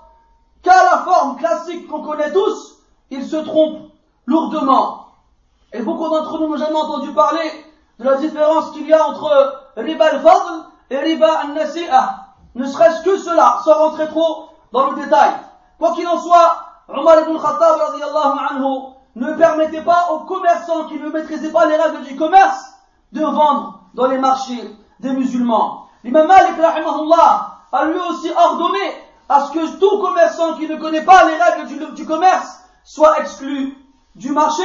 qu'à 0.62 0.82
la 0.82 0.98
forme 0.98 1.36
classique 1.36 1.86
qu'on 1.88 2.02
connaît 2.02 2.32
tous, 2.32 2.78
il 3.10 3.24
se 3.24 3.36
trompe 3.36 3.90
lourdement. 4.26 5.08
Et 5.72 5.82
beaucoup 5.82 6.08
d'entre 6.08 6.38
nous 6.38 6.48
n'ont 6.48 6.56
jamais 6.56 6.76
entendu 6.76 7.12
parler 7.12 7.50
de 7.98 8.04
la 8.04 8.16
différence 8.16 8.70
qu'il 8.72 8.86
y 8.86 8.92
a 8.92 9.06
entre 9.06 9.70
riba 9.76 10.04
al-fadl 10.06 10.64
et 10.90 10.98
riba 10.98 11.40
al-nasi'ah. 11.40 12.26
Ne 12.54 12.66
serait-ce 12.66 13.02
que 13.02 13.16
cela, 13.18 13.58
sans 13.64 13.74
rentrer 13.74 14.08
trop 14.08 14.50
dans 14.74 14.90
le 14.90 15.02
détail. 15.02 15.30
Quoi 15.78 15.94
qu'il 15.94 16.06
en 16.06 16.18
soit, 16.18 16.64
Omar 16.88 17.20
ibn 17.20 17.38
Khattab 17.38 17.80
anhu, 18.50 18.92
ne 19.14 19.32
permettait 19.34 19.82
pas 19.82 20.08
aux 20.10 20.24
commerçants 20.24 20.86
qui 20.88 20.98
ne 20.98 21.08
maîtrisaient 21.10 21.52
pas 21.52 21.66
les 21.66 21.76
règles 21.76 22.02
du 22.02 22.16
commerce 22.16 22.74
de 23.12 23.22
vendre 23.22 23.78
dans 23.94 24.06
les 24.06 24.18
marchés 24.18 24.76
des 24.98 25.12
musulmans. 25.12 25.86
L'imam 26.02 26.26
Malik 26.26 26.58
a 26.60 27.84
lui 27.84 27.98
aussi 28.10 28.30
ordonné 28.36 28.80
à 29.28 29.46
ce 29.46 29.52
que 29.52 29.78
tout 29.78 30.00
commerçant 30.00 30.54
qui 30.54 30.66
ne 30.66 30.76
connaît 30.76 31.04
pas 31.04 31.24
les 31.24 31.36
règles 31.36 31.94
du, 31.94 32.04
commerce 32.04 32.58
soit 32.82 33.20
exclu 33.20 33.78
du 34.16 34.32
marché 34.32 34.64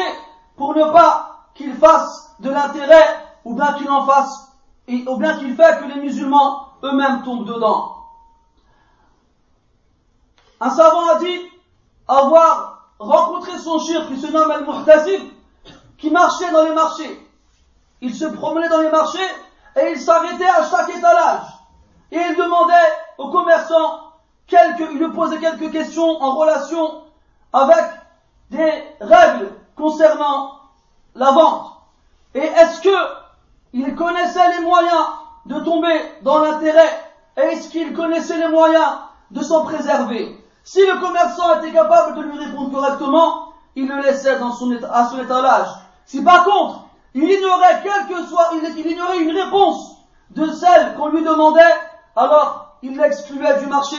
pour 0.58 0.74
ne 0.74 0.86
pas 0.86 1.38
qu'il 1.54 1.76
fasse 1.76 2.36
de 2.40 2.50
l'intérêt 2.50 3.28
ou 3.46 3.54
bien 3.54 3.74
qu'il 3.74 3.90
en 3.90 4.06
fasse, 4.08 4.52
ou 4.90 5.18
bien 5.18 5.38
qu'il 5.38 5.56
fait 5.56 5.80
que 5.80 5.94
les 5.94 6.02
musulmans 6.02 6.70
eux-mêmes 6.84 7.22
tombent 7.24 7.46
dedans. 7.46 7.99
Un 10.62 10.70
savant 10.70 11.08
a 11.10 11.16
dit 11.16 11.40
avoir 12.08 12.90
rencontré 13.00 13.58
son 13.58 13.80
shir 13.80 14.08
qui 14.08 14.20
se 14.20 14.28
nomme 14.28 14.52
Al-Muhtasib, 14.52 15.22
qui 15.98 16.10
marchait 16.10 16.52
dans 16.52 16.64
les 16.64 16.74
marchés. 16.74 17.30
Il 18.02 18.14
se 18.14 18.26
promenait 18.26 18.70
dans 18.70 18.82
les 18.82 18.90
marchés 18.90 19.30
et 19.78 19.92
il 19.92 20.00
s'arrêtait 20.00 20.48
à 20.48 20.66
chaque 20.70 20.90
étalage. 20.90 21.48
Et 22.12 22.18
il 22.18 22.36
demandait 22.36 22.74
aux 23.18 23.30
commerçants 23.30 24.00
quelques, 24.48 24.92
il 24.92 24.98
lui 24.98 25.12
posait 25.14 25.40
quelques 25.40 25.72
questions 25.72 26.22
en 26.22 26.36
relation 26.36 27.04
avec 27.54 27.86
des 28.50 28.84
règles 29.00 29.54
concernant 29.76 30.60
la 31.16 31.32
vente. 31.32 31.74
Et 32.34 32.40
est-ce 32.40 32.82
que 32.82 32.96
il 33.74 33.96
connaissait 33.96 34.58
les 34.58 34.66
moyens 34.66 35.06
de 35.46 35.60
tomber 35.60 36.02
dans 36.24 36.40
l'intérêt? 36.40 37.12
Et 37.38 37.42
est-ce 37.42 37.70
qu'il 37.70 37.94
connaissait 37.94 38.38
les 38.38 38.48
moyens 38.48 38.98
de 39.32 39.42
s'en 39.42 39.64
préserver? 39.64 40.39
Si 40.72 40.86
le 40.86 41.00
commerçant 41.00 41.60
était 41.60 41.72
capable 41.72 42.16
de 42.16 42.22
lui 42.22 42.38
répondre 42.38 42.72
correctement, 42.72 43.54
il 43.76 43.88
le 43.88 44.04
laissait 44.04 44.38
dans 44.38 44.52
son, 44.52 44.72
à 44.94 45.10
son 45.10 45.18
étalage. 45.18 45.68
Si 46.06 46.24
par 46.24 46.44
contre, 46.44 46.82
il 47.16 47.24
ignorait 47.24 47.82
quel 47.82 48.06
que 48.08 48.24
soit, 48.28 48.52
il, 48.54 48.86
ignorait 48.86 49.18
une 49.18 49.36
réponse 49.36 49.96
de 50.30 50.46
celle 50.52 50.94
qu'on 50.94 51.08
lui 51.08 51.24
demandait, 51.24 51.74
alors 52.16 52.76
il 52.84 52.96
l'excluait 52.96 53.60
du 53.62 53.66
marché 53.66 53.98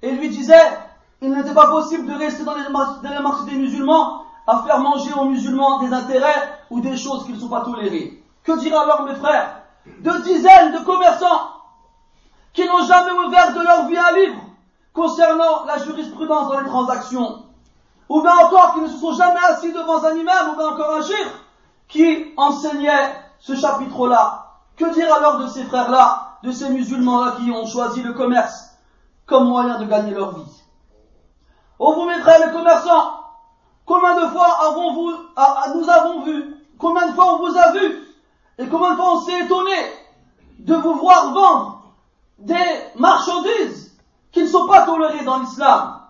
et 0.00 0.12
lui 0.12 0.28
disait, 0.28 0.78
il 1.22 1.32
n'était 1.32 1.54
pas 1.54 1.66
possible 1.66 2.06
de 2.06 2.16
rester 2.16 2.44
dans 2.44 2.54
les, 2.54 2.68
marchés 2.68 3.50
des 3.50 3.56
musulmans 3.56 4.22
à 4.46 4.62
faire 4.62 4.78
manger 4.78 5.12
aux 5.14 5.24
musulmans 5.24 5.80
des 5.80 5.92
intérêts 5.92 6.52
ou 6.70 6.78
des 6.78 6.96
choses 6.96 7.26
qui 7.26 7.32
ne 7.32 7.40
sont 7.40 7.48
pas 7.48 7.62
tolérées. 7.62 8.22
Que 8.44 8.60
dira 8.60 8.84
alors 8.84 9.02
mes 9.02 9.16
frères 9.16 9.56
de 9.86 10.22
dizaines 10.22 10.70
de 10.70 10.84
commerçants 10.84 11.48
qui 12.52 12.64
n'ont 12.64 12.84
jamais 12.84 13.10
ouvert 13.10 13.52
de 13.54 13.60
leur 13.60 13.86
vie 13.86 13.98
un 13.98 14.12
livre 14.12 14.42
concernant 14.92 15.64
la 15.64 15.78
jurisprudence 15.78 16.48
dans 16.50 16.60
les 16.60 16.68
transactions, 16.68 17.44
ou 18.08 18.20
bien 18.20 18.36
encore 18.44 18.74
qui 18.74 18.80
ne 18.80 18.88
se 18.88 18.98
sont 18.98 19.14
jamais 19.14 19.40
assis 19.48 19.72
devant 19.72 20.04
un 20.04 20.14
imam, 20.14 20.50
ou 20.50 20.56
bien 20.56 20.68
encore 20.68 20.96
un 20.96 21.00
qui 21.88 22.32
enseignait 22.36 23.14
ce 23.38 23.54
chapitre-là. 23.54 24.46
Que 24.76 24.92
dire 24.94 25.12
alors 25.12 25.38
de 25.38 25.46
ces 25.46 25.64
frères-là, 25.64 26.38
de 26.42 26.50
ces 26.50 26.70
musulmans-là 26.70 27.36
qui 27.38 27.50
ont 27.50 27.66
choisi 27.66 28.02
le 28.02 28.12
commerce 28.12 28.70
comme 29.26 29.48
moyen 29.48 29.78
de 29.78 29.84
gagner 29.84 30.12
leur 30.12 30.34
vie? 30.34 30.62
Oh 31.78 31.92
vous 31.94 32.04
mes 32.04 32.20
frères 32.20 32.46
les 32.46 32.52
commerçants, 32.52 33.20
combien 33.86 34.14
de 34.14 34.28
fois 34.28 34.68
avons-vous, 34.68 35.12
nous 35.74 35.90
avons 35.90 36.22
vu, 36.22 36.56
combien 36.78 37.08
de 37.08 37.12
fois 37.12 37.34
on 37.34 37.38
vous 37.38 37.56
a 37.56 37.72
vu 37.72 37.98
et 38.58 38.68
combien 38.68 38.92
de 38.92 38.96
fois 38.96 39.14
on 39.14 39.20
s'est 39.20 39.40
étonné 39.40 39.76
de 40.58 40.74
vous 40.74 40.94
voir 40.94 41.32
vendre 41.32 41.82
des 42.38 42.54
marchandises 42.96 43.91
qui 44.32 44.42
ne 44.42 44.48
sont 44.48 44.66
pas 44.66 44.82
tolérées 44.82 45.24
dans 45.24 45.38
l'islam. 45.38 46.00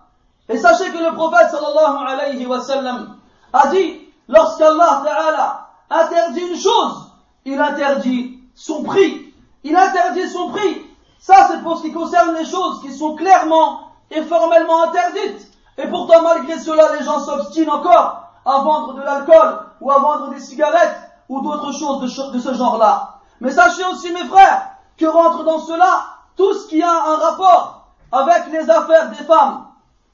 Et 0.49 0.57
sachez 0.57 0.91
que 0.91 0.97
le 0.97 1.13
prophète 1.13 1.49
sallallahu 1.51 2.07
alayhi 2.07 2.45
wa 2.45 2.61
sallam 2.61 3.17
a 3.53 3.67
dit, 3.67 4.01
lorsqu'Allah 4.27 5.01
ta'ala 5.03 5.67
interdit 5.89 6.41
une 6.41 6.57
chose, 6.57 7.11
il 7.45 7.59
interdit 7.59 8.39
son 8.55 8.83
prix. 8.83 9.33
Il 9.63 9.75
interdit 9.75 10.27
son 10.29 10.49
prix. 10.49 10.85
Ça, 11.19 11.47
c'est 11.49 11.61
pour 11.63 11.77
ce 11.77 11.83
qui 11.83 11.93
concerne 11.93 12.35
les 12.35 12.45
choses 12.45 12.81
qui 12.81 12.91
sont 12.91 13.15
clairement 13.15 13.91
et 14.11 14.21
formellement 14.23 14.83
interdites. 14.83 15.47
Et 15.77 15.87
pourtant, 15.87 16.21
malgré 16.21 16.59
cela, 16.59 16.95
les 16.97 17.05
gens 17.05 17.19
s'obstinent 17.19 17.69
encore 17.69 18.23
à 18.45 18.59
vendre 18.59 18.93
de 18.95 19.01
l'alcool 19.01 19.59
ou 19.79 19.91
à 19.91 19.99
vendre 19.99 20.29
des 20.29 20.39
cigarettes 20.39 20.97
ou 21.29 21.41
d'autres 21.41 21.71
choses 21.71 22.01
de, 22.01 22.39
ce 22.39 22.53
genre-là. 22.53 23.19
Mais 23.39 23.51
sachez 23.51 23.83
aussi, 23.85 24.11
mes 24.11 24.25
frères, 24.25 24.67
que 24.97 25.05
rentre 25.05 25.43
dans 25.43 25.59
cela 25.59 26.05
tout 26.35 26.53
ce 26.53 26.67
qui 26.67 26.81
a 26.83 26.91
un 26.91 27.15
rapport 27.15 27.82
avec 28.13 28.51
les 28.51 28.69
affaires 28.69 29.09
des 29.09 29.23
femmes. 29.23 29.65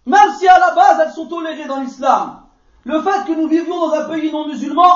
Même 0.05 0.31
si 0.39 0.47
à 0.47 0.57
la 0.57 0.73
base 0.73 1.01
elles 1.03 1.11
sont 1.11 1.27
tolérées 1.27 1.65
dans 1.67 1.81
l'islam. 1.81 2.39
Le 2.85 3.01
fait 3.01 3.25
que 3.27 3.33
nous 3.33 3.47
vivions 3.49 3.77
dans 3.77 3.93
un 3.93 4.05
pays 4.05 4.31
non 4.31 4.47
musulman 4.47 4.93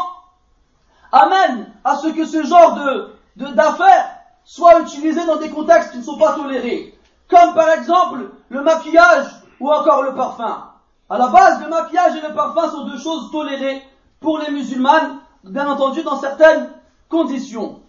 amène 1.12 1.72
à 1.84 1.98
ce 1.98 2.08
que 2.08 2.26
ce 2.26 2.44
genre 2.44 2.76
de, 2.76 3.46
d'affaires 3.48 4.10
soit 4.46 4.80
utilisé 4.80 5.26
dans 5.26 5.36
des 5.36 5.50
contextes 5.50 5.92
qui 5.92 5.98
ne 5.98 6.04
sont 6.04 6.18
pas 6.18 6.34
tolérés. 6.34 6.98
Comme 7.30 7.54
par 7.54 7.70
exemple 7.72 8.30
le 8.48 8.62
maquillage 8.62 9.28
ou 9.60 9.70
encore 9.70 10.04
le 10.04 10.16
parfum. 10.16 10.70
À 11.10 11.18
la 11.18 11.28
base, 11.28 11.62
le 11.62 11.68
maquillage 11.70 12.16
et 12.16 12.22
le 12.26 12.34
parfum 12.34 12.72
sont 12.72 12.86
deux 12.86 12.98
choses 12.98 13.32
tolérées 13.32 13.84
pour 14.22 14.38
les 14.38 14.50
musulmanes 14.50 15.20
bien 15.44 15.70
entendu 15.70 16.04
dans 16.04 16.20
certaines 16.20 16.70
conditions. 17.10 17.82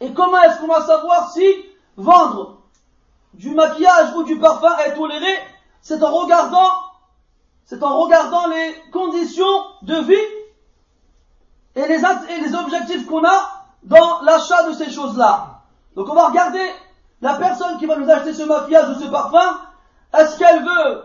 Et 0.00 0.14
comment 0.14 0.40
est-ce 0.40 0.58
qu'on 0.60 0.66
va 0.66 0.80
savoir 0.80 1.30
si 1.30 1.44
vendre 1.98 2.59
du 3.34 3.50
maquillage 3.50 4.14
ou 4.16 4.22
du 4.22 4.38
parfum 4.38 4.76
est 4.86 4.94
toléré 4.94 5.32
C'est 5.82 6.02
en 6.02 6.10
regardant, 6.10 6.72
c'est 7.64 7.82
en 7.82 8.00
regardant 8.00 8.46
les 8.48 8.90
conditions 8.92 9.64
de 9.82 9.96
vie 9.96 10.40
et 11.76 11.86
les, 11.86 12.54
objectifs 12.54 13.06
qu'on 13.06 13.24
a 13.24 13.64
dans 13.84 14.20
l'achat 14.22 14.64
de 14.64 14.72
ces 14.72 14.90
choses-là. 14.90 15.62
Donc 15.94 16.08
on 16.08 16.14
va 16.14 16.28
regarder 16.28 16.64
la 17.22 17.34
personne 17.34 17.78
qui 17.78 17.86
va 17.86 17.96
nous 17.96 18.10
acheter 18.10 18.34
ce 18.34 18.42
maquillage 18.42 18.96
ou 18.96 19.00
ce 19.00 19.08
parfum, 19.08 19.60
est-ce 20.18 20.38
qu'elle 20.38 20.64
veut 20.64 21.02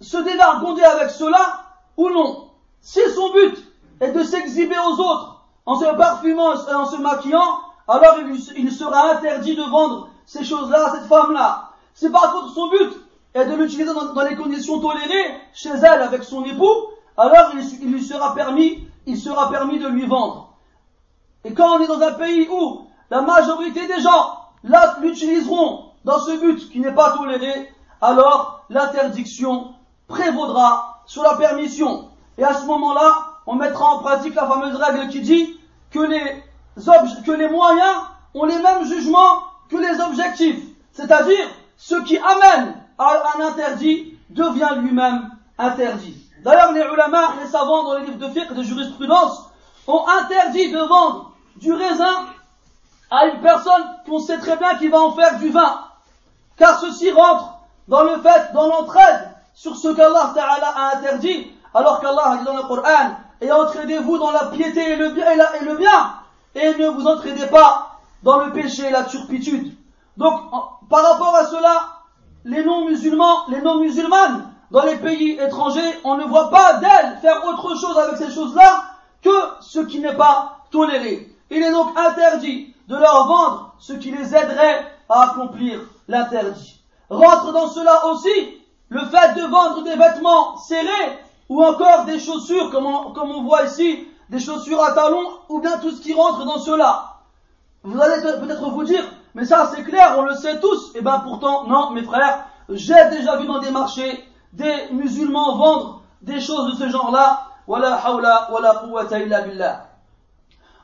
se 0.00 0.16
dédargonder 0.16 0.82
avec 0.82 1.10
cela 1.10 1.64
ou 1.96 2.08
non? 2.08 2.50
Si 2.80 3.00
son 3.14 3.32
but 3.32 3.56
et 4.00 4.10
de 4.10 4.22
s'exhiber 4.22 4.76
aux 4.78 5.00
autres 5.00 5.44
en 5.66 5.78
se 5.78 5.84
parfumant 5.96 6.54
et 6.54 6.74
en 6.74 6.86
se 6.86 6.96
maquillant, 6.96 7.60
alors 7.86 8.16
il, 8.56 8.72
sera 8.72 9.12
interdit 9.12 9.56
de 9.56 9.62
vendre 9.62 10.09
ces 10.30 10.44
choses-là 10.44 10.92
cette 10.94 11.08
femme-là. 11.08 11.70
Si 11.92 12.08
par 12.08 12.32
contre 12.32 12.54
son 12.54 12.68
but 12.68 12.92
est 13.34 13.46
de 13.46 13.54
l'utiliser 13.56 13.92
dans, 13.92 14.22
les 14.22 14.36
conditions 14.36 14.78
tolérées 14.78 15.34
chez 15.52 15.70
elle 15.70 16.02
avec 16.02 16.22
son 16.22 16.44
époux, 16.44 16.72
alors 17.16 17.50
il, 17.52 17.90
lui 17.90 18.00
sera 18.00 18.32
permis, 18.32 18.86
il 19.06 19.18
sera 19.18 19.50
permis 19.50 19.80
de 19.80 19.88
lui 19.88 20.06
vendre. 20.06 20.54
Et 21.42 21.52
quand 21.52 21.76
on 21.76 21.80
est 21.80 21.88
dans 21.88 22.00
un 22.00 22.12
pays 22.12 22.48
où 22.48 22.82
la 23.10 23.22
majorité 23.22 23.88
des 23.88 24.00
gens 24.00 24.36
l'utiliseront 25.02 25.86
dans 26.04 26.20
ce 26.20 26.38
but 26.38 26.70
qui 26.70 26.78
n'est 26.78 26.94
pas 26.94 27.16
toléré, 27.16 27.74
alors 28.00 28.64
l'interdiction 28.70 29.74
prévaudra 30.06 31.02
sur 31.06 31.24
la 31.24 31.34
permission. 31.34 32.08
Et 32.38 32.44
à 32.44 32.54
ce 32.54 32.66
moment-là, 32.66 33.16
on 33.46 33.56
mettra 33.56 33.96
en 33.96 33.98
pratique 33.98 34.36
la 34.36 34.46
fameuse 34.46 34.76
règle 34.76 35.08
qui 35.08 35.22
dit 35.22 35.58
que 35.90 35.98
les 37.32 37.48
moyens 37.48 37.96
ont 38.34 38.44
les 38.44 38.58
mêmes 38.60 38.84
jugements 38.84 39.49
que 39.70 39.76
les 39.76 40.00
objectifs. 40.00 40.62
C'est-à-dire, 40.92 41.48
ce 41.76 41.94
qui 42.02 42.18
amène 42.18 42.74
à 42.98 43.22
un 43.36 43.46
interdit 43.46 44.14
devient 44.30 44.76
lui-même 44.78 45.30
interdit. 45.58 46.16
D'ailleurs, 46.42 46.72
les 46.72 46.80
ulama, 46.80 47.34
les 47.42 47.48
savants 47.48 47.84
dans 47.84 47.98
les 47.98 48.06
livres 48.06 48.18
de 48.18 48.28
fiqh, 48.28 48.52
de 48.52 48.62
jurisprudence, 48.62 49.46
ont 49.86 50.04
interdit 50.08 50.70
de 50.70 50.78
vendre 50.78 51.32
du 51.56 51.72
raisin 51.72 52.26
à 53.10 53.26
une 53.26 53.40
personne 53.40 53.82
qu'on 54.06 54.20
sait 54.20 54.38
très 54.38 54.56
bien 54.56 54.76
qu'il 54.76 54.90
va 54.90 55.00
en 55.00 55.12
faire 55.12 55.38
du 55.38 55.50
vin. 55.50 55.80
Car 56.56 56.78
ceci 56.80 57.10
rentre 57.10 57.54
dans 57.88 58.04
le 58.04 58.20
fait, 58.20 58.52
dans 58.54 58.68
l'entraide 58.68 59.30
sur 59.54 59.76
ce 59.76 59.88
qu'Allah 59.88 60.32
Ta'ala 60.34 60.68
a 60.68 60.96
interdit, 60.96 61.52
alors 61.74 62.00
qu'Allah 62.00 62.36
dit 62.38 62.44
dans 62.44 62.56
le 62.56 62.62
Coran, 62.62 63.16
et 63.40 63.50
entraînez-vous 63.50 64.18
dans 64.18 64.30
la 64.30 64.46
piété 64.46 64.92
et 64.92 64.96
le, 64.96 65.10
bien, 65.10 65.32
et, 65.32 65.64
le 65.64 65.76
bien, 65.76 66.14
et 66.54 66.74
ne 66.74 66.88
vous 66.88 67.06
entraînez 67.06 67.46
pas 67.46 67.99
dans 68.22 68.38
le 68.44 68.52
péché 68.52 68.86
et 68.86 68.90
la 68.90 69.04
turpitude. 69.04 69.76
Donc, 70.16 70.34
par 70.88 71.02
rapport 71.04 71.34
à 71.34 71.46
cela, 71.46 71.88
les 72.44 72.64
non-musulmans, 72.64 73.46
les 73.48 73.60
non-musulmanes, 73.60 74.52
dans 74.70 74.84
les 74.84 74.96
pays 74.96 75.32
étrangers, 75.32 75.98
on 76.04 76.16
ne 76.16 76.24
voit 76.24 76.50
pas 76.50 76.74
d'elles 76.74 77.18
faire 77.20 77.44
autre 77.46 77.76
chose 77.76 77.98
avec 77.98 78.16
ces 78.16 78.32
choses-là 78.32 78.84
que 79.22 79.30
ce 79.60 79.80
qui 79.80 80.00
n'est 80.00 80.16
pas 80.16 80.58
toléré. 80.70 81.28
Il 81.50 81.62
est 81.62 81.72
donc 81.72 81.98
interdit 81.98 82.74
de 82.86 82.96
leur 82.96 83.26
vendre 83.26 83.74
ce 83.78 83.94
qui 83.94 84.10
les 84.12 84.34
aiderait 84.34 84.86
à 85.08 85.30
accomplir 85.30 85.80
l'interdit. 86.06 86.80
Rentre 87.08 87.52
dans 87.52 87.68
cela 87.68 88.06
aussi 88.06 88.60
le 88.88 89.00
fait 89.06 89.34
de 89.34 89.46
vendre 89.46 89.82
des 89.82 89.96
vêtements 89.96 90.56
serrés 90.56 91.18
ou 91.48 91.62
encore 91.64 92.04
des 92.04 92.20
chaussures, 92.20 92.70
comme 92.70 92.86
on, 92.86 93.12
comme 93.12 93.32
on 93.32 93.42
voit 93.42 93.64
ici, 93.64 94.06
des 94.28 94.38
chaussures 94.38 94.82
à 94.82 94.92
talons, 94.92 95.28
ou 95.48 95.60
bien 95.60 95.78
tout 95.78 95.90
ce 95.90 96.00
qui 96.00 96.14
rentre 96.14 96.44
dans 96.44 96.58
cela. 96.58 97.09
Vous 97.82 98.00
allez 98.00 98.20
peut-être 98.22 98.70
vous 98.70 98.84
dire, 98.84 99.02
mais 99.34 99.44
ça 99.44 99.70
c'est 99.74 99.82
clair, 99.84 100.14
on 100.18 100.22
le 100.22 100.34
sait 100.34 100.60
tous. 100.60 100.94
Et 100.94 100.98
eh 100.98 101.02
bien 101.02 101.20
pourtant, 101.20 101.66
non, 101.66 101.90
mes 101.90 102.02
frères, 102.02 102.46
j'ai 102.68 103.08
déjà 103.10 103.36
vu 103.36 103.46
dans 103.46 103.58
des 103.58 103.70
marchés 103.70 104.24
des 104.52 104.88
musulmans 104.92 105.56
vendre 105.56 106.02
des 106.22 106.40
choses 106.40 106.72
de 106.72 106.84
ce 106.84 106.90
genre-là. 106.90 107.46
Hawla 107.68 108.48
illa 109.12 109.40
billah. 109.42 109.86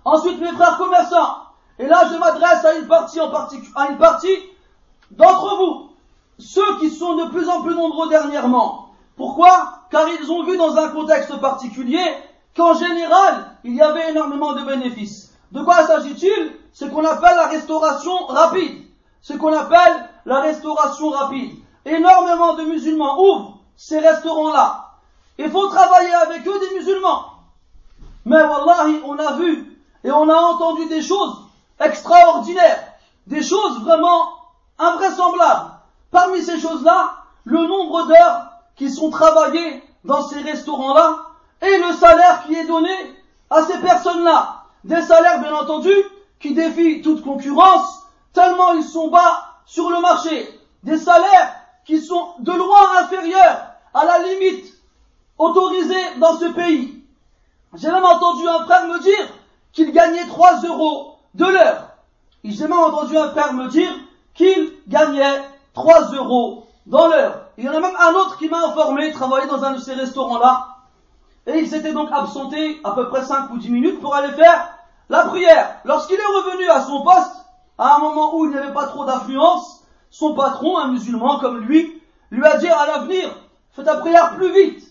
Ensuite, 0.04 0.40
mes 0.40 0.52
frères 0.52 0.78
commerçants, 0.78 1.38
et 1.78 1.86
là 1.86 2.08
je 2.10 2.16
m'adresse 2.16 2.64
à 2.64 2.74
une 2.76 2.86
partie 2.86 3.20
en 3.20 3.30
particulier, 3.30 3.72
à 3.74 3.88
une 3.90 3.98
partie 3.98 4.38
d'entre 5.10 5.56
vous, 5.56 5.90
ceux 6.38 6.78
qui 6.78 6.90
sont 6.90 7.16
de 7.16 7.24
plus 7.30 7.48
en 7.48 7.62
plus 7.62 7.74
nombreux 7.74 8.08
dernièrement. 8.08 8.90
Pourquoi? 9.16 9.80
Car 9.90 10.06
ils 10.08 10.30
ont 10.30 10.44
vu 10.44 10.56
dans 10.56 10.76
un 10.76 10.88
contexte 10.90 11.36
particulier 11.40 12.04
qu'en 12.56 12.74
général, 12.74 13.46
il 13.64 13.74
y 13.74 13.82
avait 13.82 14.10
énormément 14.10 14.52
de 14.52 14.62
bénéfices. 14.62 15.34
De 15.52 15.62
quoi 15.62 15.86
s'agit-il? 15.86 16.52
Ce 16.78 16.84
qu'on 16.84 17.06
appelle 17.06 17.36
la 17.36 17.46
restauration 17.46 18.26
rapide. 18.26 18.84
Ce 19.22 19.32
qu'on 19.32 19.56
appelle 19.56 20.10
la 20.26 20.40
restauration 20.40 21.08
rapide. 21.08 21.56
Énormément 21.86 22.52
de 22.52 22.64
musulmans 22.64 23.18
ouvrent 23.18 23.60
ces 23.78 23.98
restaurants-là. 23.98 24.90
Il 25.38 25.50
faut 25.50 25.68
travailler 25.68 26.12
avec 26.12 26.46
eux 26.46 26.60
des 26.60 26.78
musulmans. 26.78 27.32
Mais 28.26 28.42
wallahi, 28.42 29.00
on 29.06 29.18
a 29.18 29.32
vu 29.38 29.80
et 30.04 30.10
on 30.10 30.28
a 30.28 30.34
entendu 30.34 30.86
des 30.88 31.00
choses 31.00 31.46
extraordinaires, 31.80 32.92
des 33.26 33.42
choses 33.42 33.80
vraiment 33.80 34.34
invraisemblables. 34.78 35.70
Parmi 36.10 36.42
ces 36.42 36.60
choses-là, 36.60 37.14
le 37.44 37.66
nombre 37.66 38.06
d'heures 38.06 38.50
qui 38.76 38.90
sont 38.90 39.08
travaillées 39.08 39.82
dans 40.04 40.28
ces 40.28 40.42
restaurants-là 40.42 41.20
et 41.62 41.78
le 41.78 41.94
salaire 41.94 42.44
qui 42.46 42.54
est 42.54 42.66
donné 42.66 42.94
à 43.48 43.62
ces 43.62 43.78
personnes-là. 43.78 44.64
Des 44.84 45.00
salaires, 45.00 45.40
bien 45.40 45.54
entendu, 45.54 45.90
qui 46.40 46.54
défient 46.54 47.02
toute 47.02 47.22
concurrence, 47.22 48.06
tellement 48.32 48.74
ils 48.74 48.84
sont 48.84 49.08
bas 49.08 49.60
sur 49.64 49.90
le 49.90 50.00
marché. 50.00 50.48
Des 50.82 50.98
salaires 50.98 51.54
qui 51.84 52.00
sont 52.00 52.34
de 52.40 52.52
loin 52.52 52.98
inférieurs 53.00 53.66
à 53.94 54.04
la 54.04 54.18
limite 54.18 54.74
autorisée 55.38 56.14
dans 56.18 56.36
ce 56.38 56.46
pays. 56.46 57.02
J'ai 57.74 57.90
même 57.90 58.04
entendu 58.04 58.46
un 58.48 58.64
frère 58.64 58.86
me 58.86 59.00
dire 59.00 59.28
qu'il 59.72 59.92
gagnait 59.92 60.26
3 60.26 60.62
euros 60.62 61.18
de 61.34 61.44
l'heure. 61.44 61.90
J'ai 62.44 62.68
même 62.68 62.78
entendu 62.78 63.16
un 63.16 63.30
frère 63.30 63.52
me 63.52 63.68
dire 63.68 63.90
qu'il 64.34 64.72
gagnait 64.88 65.42
3 65.74 66.12
euros 66.12 66.66
dans 66.86 67.08
l'heure. 67.08 67.46
Il 67.58 67.64
y 67.64 67.68
en 67.68 67.74
a 67.74 67.80
même 67.80 67.96
un 67.98 68.12
autre 68.14 68.38
qui 68.38 68.48
m'a 68.48 68.66
informé, 68.66 69.12
travaillait 69.12 69.48
dans 69.48 69.64
un 69.64 69.72
de 69.72 69.78
ces 69.78 69.94
restaurants-là, 69.94 70.68
et 71.46 71.58
il 71.58 71.68
s'était 71.68 71.92
donc 71.92 72.10
absenté 72.12 72.80
à 72.84 72.92
peu 72.92 73.08
près 73.08 73.24
5 73.24 73.50
ou 73.50 73.58
10 73.58 73.70
minutes 73.70 74.00
pour 74.00 74.14
aller 74.14 74.32
faire 74.34 74.75
la 75.08 75.24
prière. 75.24 75.76
Lorsqu'il 75.84 76.16
est 76.16 76.24
revenu 76.24 76.68
à 76.68 76.82
son 76.82 77.02
poste, 77.02 77.36
à 77.78 77.96
un 77.96 77.98
moment 77.98 78.34
où 78.34 78.46
il 78.46 78.52
n'y 78.52 78.58
avait 78.58 78.72
pas 78.72 78.86
trop 78.86 79.04
d'influence, 79.04 79.82
son 80.10 80.34
patron, 80.34 80.78
un 80.78 80.88
musulman 80.88 81.38
comme 81.38 81.58
lui, 81.58 82.02
lui 82.30 82.44
a 82.44 82.56
dit 82.56 82.68
à 82.68 82.86
l'avenir, 82.86 83.30
fais 83.72 83.84
ta 83.84 83.96
prière 83.96 84.34
plus 84.36 84.52
vite. 84.52 84.82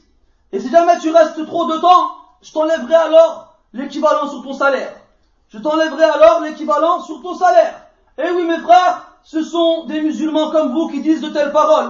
Et 0.52 0.60
si 0.60 0.70
jamais 0.70 1.00
tu 1.00 1.10
restes 1.10 1.46
trop 1.46 1.66
de 1.66 1.78
temps, 1.78 2.12
je 2.42 2.52
t'enlèverai 2.54 2.96
alors 2.96 3.56
l'équivalent 3.74 4.28
sur 4.28 4.44
ton 4.44 4.54
salaire. 4.54 4.94
Je 5.50 5.58
t'enlèverai 5.58 6.04
alors 6.04 6.42
l'équivalent 6.42 7.02
sur 7.02 7.22
ton 7.22 7.36
salaire. 7.36 7.82
Et 8.18 8.30
oui, 8.32 8.46
mes 8.46 8.60
frères, 8.60 9.02
ce 9.24 9.44
sont 9.44 9.86
des 9.86 10.02
musulmans 10.02 10.52
comme 10.52 10.72
vous 10.72 10.88
qui 10.88 11.02
disent 11.02 11.22
de 11.22 11.30
telles 11.30 11.52
paroles. 11.52 11.90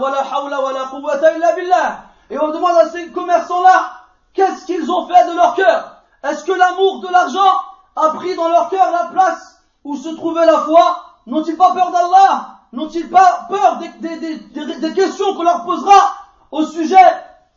Et 2.29 2.39
on 2.39 2.47
demande 2.47 2.77
à 2.77 2.89
ces 2.89 3.11
commerçants-là, 3.11 3.91
qu'est-ce 4.33 4.65
qu'ils 4.65 4.89
ont 4.89 5.07
fait 5.07 5.27
de 5.29 5.35
leur 5.35 5.53
cœur? 5.53 5.97
Est-ce 6.23 6.43
que 6.43 6.53
l'amour 6.53 7.01
de 7.01 7.11
l'argent 7.11 7.61
a 7.95 8.10
pris 8.12 8.36
dans 8.36 8.49
leur 8.49 8.69
cœur 8.69 8.91
la 8.91 9.05
place 9.12 9.62
où 9.84 9.95
se 9.95 10.10
trouvait 10.10 10.45
la 10.45 10.60
foi. 10.60 11.03
N'ont-ils 11.27 11.58
pas 11.58 11.73
peur 11.73 11.91
d'Allah? 11.91 12.60
N'ont-ils 12.73 13.10
pas 13.10 13.47
peur 13.49 13.79
des, 13.79 14.93
questions 14.93 15.34
qu'on 15.36 15.43
leur 15.43 15.63
posera 15.63 16.15
au 16.51 16.65
sujet 16.65 16.97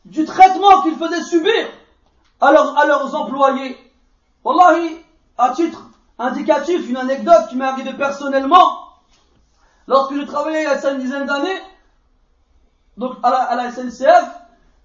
du 0.05 0.25
traitement 0.25 0.83
qu'ils 0.83 0.97
faisaient 0.97 1.23
subir 1.23 1.67
à 2.41 2.53
leurs, 2.53 2.79
à 2.79 2.87
leurs 2.87 3.15
employés? 3.15 3.77
Wallahi, 4.45 5.05
à 5.37 5.51
titre 5.51 5.83
indicatif, 6.19 6.89
une 6.89 6.97
anecdote 6.97 7.49
qui 7.49 7.57
m'est 7.57 7.65
arrivée 7.65 7.95
personnellement, 7.95 8.79
lorsque 9.87 10.15
je 10.15 10.23
travaillais 10.23 10.63
il 10.63 10.83
y 10.83 10.87
a 10.87 10.91
une 10.91 11.01
dizaine 11.01 11.27
d'années, 11.27 11.63
donc 12.97 13.17
à 13.23 13.55
la, 13.57 13.71
SNCF, 13.71 14.25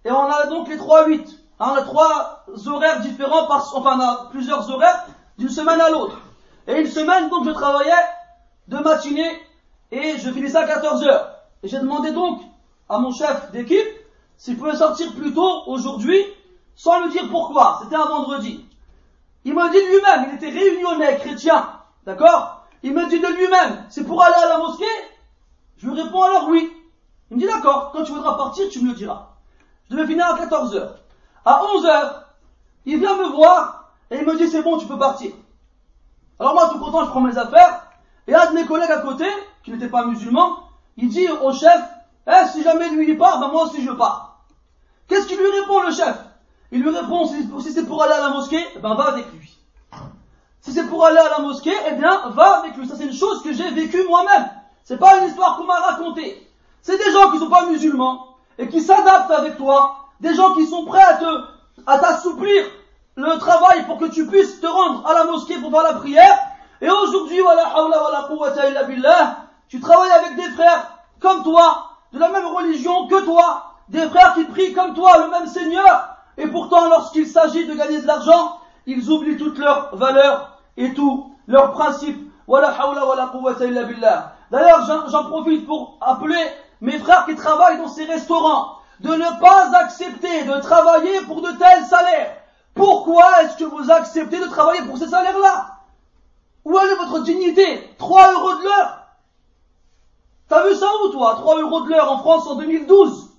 et 0.06 0.12
on 0.12 0.26
a 0.26 0.48
donc 0.48 0.68
les 0.68 0.78
3-8. 0.78 1.28
Hein, 1.60 1.72
on 1.72 1.76
a 1.76 1.82
trois 1.82 2.46
horaires 2.66 3.02
différents, 3.02 3.48
par, 3.48 3.72
enfin 3.76 3.98
on 3.98 4.02
a 4.02 4.30
plusieurs 4.32 4.70
horaires 4.70 5.06
d'une 5.38 5.50
semaine 5.50 5.82
à 5.82 5.90
l'autre. 5.90 6.18
Et 6.68 6.80
une 6.80 6.88
semaine, 6.88 7.30
donc 7.30 7.46
je 7.46 7.52
travaillais 7.52 7.92
de 8.68 8.78
matinée 8.78 9.42
et 9.92 10.18
je 10.18 10.32
finissais 10.32 10.58
à 10.58 10.68
14 10.68 11.04
heures. 11.04 11.36
Et 11.62 11.68
j'ai 11.68 11.80
demandé 11.80 12.12
donc 12.12 12.42
à 12.90 13.00
mon 13.00 13.12
chef 13.12 13.52
d'équipe 13.52 13.88
s'il 14.38 14.58
pouvait 14.58 14.76
sortir 14.76 15.14
plus 15.14 15.34
tôt 15.34 15.64
aujourd'hui 15.68 16.24
sans 16.76 17.04
lui 17.04 17.12
dire 17.12 17.30
pourquoi. 17.30 17.80
C'était 17.84 17.96
un 17.96 18.06
vendredi. 18.06 18.66
Il 19.46 19.54
m'a 19.54 19.70
dit 19.70 19.78
lui-même, 19.78 20.30
il 20.30 20.36
était 20.36 20.50
réunionnais, 20.50 21.18
chrétien, 21.20 21.70
d'accord? 22.06 22.66
Il 22.82 22.94
me 22.94 23.08
dit 23.10 23.20
de 23.20 23.28
lui-même, 23.28 23.86
c'est 23.90 24.06
pour 24.06 24.24
aller 24.24 24.36
à 24.36 24.48
la 24.48 24.58
mosquée? 24.58 24.86
Je 25.78 25.88
lui 25.88 26.02
réponds 26.02 26.22
alors 26.22 26.48
oui. 26.48 26.72
Il 27.30 27.38
me 27.38 27.42
dit 27.42 27.48
d'accord, 27.48 27.92
quand 27.92 28.04
tu 28.04 28.14
voudras 28.14 28.38
partir, 28.38 28.70
tu 28.70 28.82
me 28.82 28.90
le 28.90 28.96
diras. 28.96 29.30
Je 29.90 29.96
devais 29.96 30.08
finir 30.08 30.26
à 30.28 30.38
14 30.38 30.76
heures. 30.76 30.96
À 31.46 31.62
11 31.76 31.86
heures, 31.86 32.24
il 32.86 33.00
vient 33.00 33.16
me 33.16 33.36
voir 33.36 33.83
et 34.14 34.20
il 34.20 34.26
me 34.26 34.38
dit 34.38 34.48
c'est 34.48 34.62
bon, 34.62 34.78
tu 34.78 34.86
peux 34.86 34.98
partir. 34.98 35.32
Alors 36.40 36.54
moi, 36.54 36.70
tout 36.70 36.80
content, 36.80 37.04
je 37.06 37.10
prends 37.10 37.22
mes 37.22 37.38
affaires 37.38 37.88
et 38.28 38.36
un 38.36 38.52
de 38.52 38.54
mes 38.54 38.66
collègues 38.66 38.92
à 38.92 39.00
côté, 39.00 39.26
qui 39.64 39.72
n'était 39.72 39.90
pas 39.90 40.06
musulman, 40.06 40.60
il 40.98 41.10
dit 41.10 41.28
au 41.28 41.52
chef, 41.52 41.82
eh, 42.28 42.48
si 42.52 42.62
jamais 42.64 42.90
lui 42.90 43.10
il 43.10 43.18
part, 43.18 43.40
ben 43.40 43.48
moi 43.48 43.64
aussi 43.64 43.84
je 43.84 43.92
pars. 43.92 44.46
Qu'est-ce 45.08 45.26
qu'il 45.26 45.38
lui 45.38 45.50
répond 45.50 45.82
le 45.82 45.92
chef? 45.92 46.16
Il 46.72 46.84
lui 46.84 46.96
répond, 46.96 47.26
si 47.26 47.72
c'est 47.74 47.86
pour 47.86 48.04
aller 48.04 48.14
à 48.14 48.22
la 48.22 48.30
mosquée, 48.30 48.64
eh 48.76 48.80
ben 48.80 48.94
va 48.94 49.06
avec 49.06 49.26
lui. 49.34 49.58
Si 50.62 50.72
c'est 50.72 50.88
pour 50.88 51.06
aller 51.06 51.18
à 51.18 51.30
la 51.30 51.40
mosquée, 51.40 51.76
eh 51.90 51.96
bien 51.96 52.30
va 52.30 52.60
avec 52.60 52.78
lui. 52.78 52.88
Ça 52.88 52.96
c'est 52.96 53.06
une 53.06 53.14
chose 53.14 53.42
que 53.42 53.52
j'ai 53.52 53.72
vécue 53.72 54.04
moi-même. 54.08 54.48
C'est 54.84 55.00
pas 55.00 55.20
une 55.20 55.28
histoire 55.28 55.58
qu'on 55.58 55.66
m'a 55.66 55.80
racontée. 55.80 56.48
C'est 56.84 56.98
des 56.98 57.12
gens 57.12 57.32
qui 57.32 57.40
sont 57.40 57.50
pas 57.50 57.66
musulmans 57.66 58.38
et 58.60 58.70
qui 58.70 58.82
s'adaptent 58.82 59.32
avec 59.32 59.58
toi, 59.58 60.10
des 60.20 60.36
gens 60.36 60.54
qui 60.54 60.68
sont 60.68 60.86
prêts 60.86 61.02
à 61.02 61.16
te, 61.16 61.26
à 61.88 61.98
t'assouplir 61.98 62.64
le 63.16 63.38
travail 63.38 63.86
pour 63.86 63.98
que 63.98 64.06
tu 64.06 64.26
puisses 64.28 64.60
te 64.60 64.68
rendre 64.68 65.06
à 65.08 65.14
la 65.14 65.26
mosquée 65.26 65.58
pour 65.60 65.72
faire 65.72 65.84
la 65.84 65.94
prière. 65.94 66.40
Et 66.82 66.90
aujourd'hui, 66.90 67.40
tu 69.70 69.80
travailles 69.80 70.12
avec 70.12 70.36
des 70.36 70.50
frères 70.52 70.98
comme 71.20 71.44
toi, 71.44 71.92
de 72.12 72.20
la 72.20 72.30
même 72.30 72.48
religion 72.48 73.08
que 73.08 73.24
toi, 73.24 73.76
des 73.90 74.08
frères 74.10 74.34
qui 74.34 74.44
prient 74.46 74.74
comme 74.74 74.94
toi, 74.94 75.20
le 75.20 75.30
même 75.30 75.48
Seigneur, 75.48 76.18
et 76.38 76.48
pourtant 76.48 76.90
lorsqu'il 76.90 77.28
s'agit 77.28 77.66
de 77.66 77.74
gagner 77.74 78.02
de 78.02 78.08
l'argent, 78.08 78.60
ils 78.86 79.10
oublient 79.10 79.38
toutes 79.38 79.60
leurs 79.60 79.96
valeurs 79.96 80.58
et 80.76 80.94
tous 80.94 81.32
leurs 81.48 81.72
principes. 81.72 82.30
D'ailleurs, 84.52 85.08
j'en 85.08 85.24
profite 85.26 85.66
pour 85.66 85.98
appeler 86.02 86.46
mes 86.82 87.00
frères 87.00 87.26
qui 87.26 87.36
travaillent 87.36 87.78
dans 87.78 87.88
ces 87.88 88.04
restaurants 88.06 88.80
de 89.00 89.14
ne 89.14 89.40
pas 89.40 89.78
accepter 89.78 90.44
de 90.44 90.60
travailler 90.60 91.22
pour 91.22 91.42
de 91.42 91.52
tels 91.52 91.86
salaires. 91.86 92.43
Pourquoi 92.74 93.44
est-ce 93.44 93.58
que 93.58 93.66
vous 93.66 93.92
acceptez 93.92 94.40
de 94.40 94.48
travailler 94.48 94.82
pour 94.84 94.98
ces 94.98 95.08
salaires-là? 95.08 95.80
Où 96.66 96.78
est 96.78 96.96
votre 96.96 97.20
dignité? 97.20 97.96
3 97.98 98.34
euros 98.34 98.56
de 98.56 98.64
l'heure 98.64 99.00
T'as 100.48 100.68
vu 100.68 100.76
ça 100.76 100.88
où 101.04 101.10
toi? 101.10 101.36
3 101.36 101.62
euros 101.62 101.82
de 101.82 101.90
l'heure 101.90 102.12
en 102.12 102.20
France 102.20 102.48
en 102.48 102.56
2012 102.56 103.30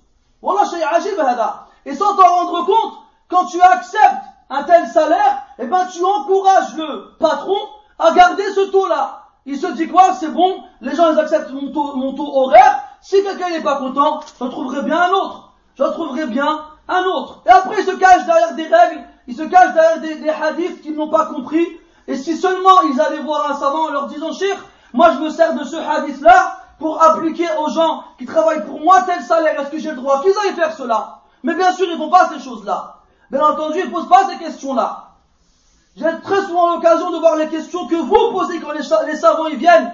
Et 1.85 1.95
sans 1.95 2.15
t'en 2.15 2.27
rendre 2.27 2.65
compte, 2.65 2.93
quand 3.29 3.45
tu 3.45 3.61
acceptes 3.61 4.25
un 4.49 4.63
tel 4.63 4.87
salaire, 4.87 5.45
eh 5.57 5.65
ben 5.65 5.85
tu 5.87 6.03
encourages 6.03 6.75
le 6.75 7.15
patron 7.19 7.57
à 7.97 8.11
garder 8.11 8.43
ce 8.53 8.71
taux-là. 8.71 9.23
Il 9.45 9.57
se 9.57 9.67
dit 9.67 9.87
quoi? 9.87 10.13
C'est 10.13 10.31
bon, 10.31 10.63
les 10.81 10.95
gens 10.95 11.15
acceptent 11.17 11.51
mon 11.51 11.71
taux, 11.71 11.95
mon 11.95 12.13
taux 12.13 12.35
horaire. 12.35 12.83
Si 13.01 13.23
quelqu'un 13.23 13.49
n'est 13.49 13.63
pas 13.63 13.77
content, 13.77 14.19
j'en 14.39 14.49
trouverai 14.49 14.83
bien 14.83 14.99
un 14.99 15.11
autre. 15.11 15.51
J'en 15.77 15.91
trouverai 15.91 16.25
bien 16.27 16.61
un 16.87 17.03
autre. 17.03 17.41
Et 17.45 17.49
après 17.49 17.81
il 17.81 17.85
se 17.85 17.95
cache 17.95 18.25
derrière 18.25 18.55
des 18.55 18.67
règles, 18.67 19.03
il 19.27 19.35
se 19.35 19.43
cache 19.43 19.73
derrière 19.73 19.99
des, 20.01 20.29
hadiths 20.29 20.81
qu'ils 20.81 20.95
n'ont 20.95 21.09
pas 21.09 21.25
compris. 21.27 21.65
Et 22.07 22.15
si 22.15 22.37
seulement 22.37 22.81
ils 22.83 22.99
allaient 23.01 23.19
voir 23.19 23.51
un 23.51 23.59
savant 23.59 23.87
en 23.87 23.91
leur 23.91 24.07
disant, 24.07 24.31
cher, 24.33 24.55
moi 24.93 25.11
je 25.13 25.19
me 25.19 25.29
sers 25.29 25.53
de 25.55 25.63
ce 25.63 25.75
hadith-là 25.75 26.59
pour 26.79 27.01
appliquer 27.01 27.47
aux 27.59 27.69
gens 27.69 28.03
qui 28.17 28.25
travaillent 28.25 28.65
pour 28.65 28.79
moi 28.79 29.01
tel 29.03 29.21
salaire, 29.23 29.59
est-ce 29.59 29.71
que 29.71 29.79
j'ai 29.79 29.91
le 29.91 29.95
droit 29.95 30.21
qu'ils 30.21 30.33
aillent 30.43 30.55
faire 30.55 30.73
cela? 30.73 31.21
Mais 31.43 31.55
bien 31.55 31.71
sûr, 31.73 31.85
ils 31.87 31.93
ne 31.93 31.97
font 31.97 32.09
pas 32.09 32.29
ces 32.29 32.43
choses-là. 32.43 32.97
Bien 33.31 33.41
entendu, 33.41 33.79
ils 33.79 33.89
ne 33.89 33.91
posent 33.91 34.09
pas 34.09 34.29
ces 34.29 34.37
questions-là. 34.37 35.05
J'ai 35.97 36.19
très 36.23 36.41
souvent 36.41 36.75
l'occasion 36.75 37.11
de 37.11 37.19
voir 37.19 37.37
les 37.37 37.47
questions 37.47 37.87
que 37.87 37.95
vous 37.95 38.31
posez 38.31 38.59
quand 38.59 38.71
les, 38.71 39.15
savants 39.15 39.47
y 39.47 39.55
viennent. 39.55 39.93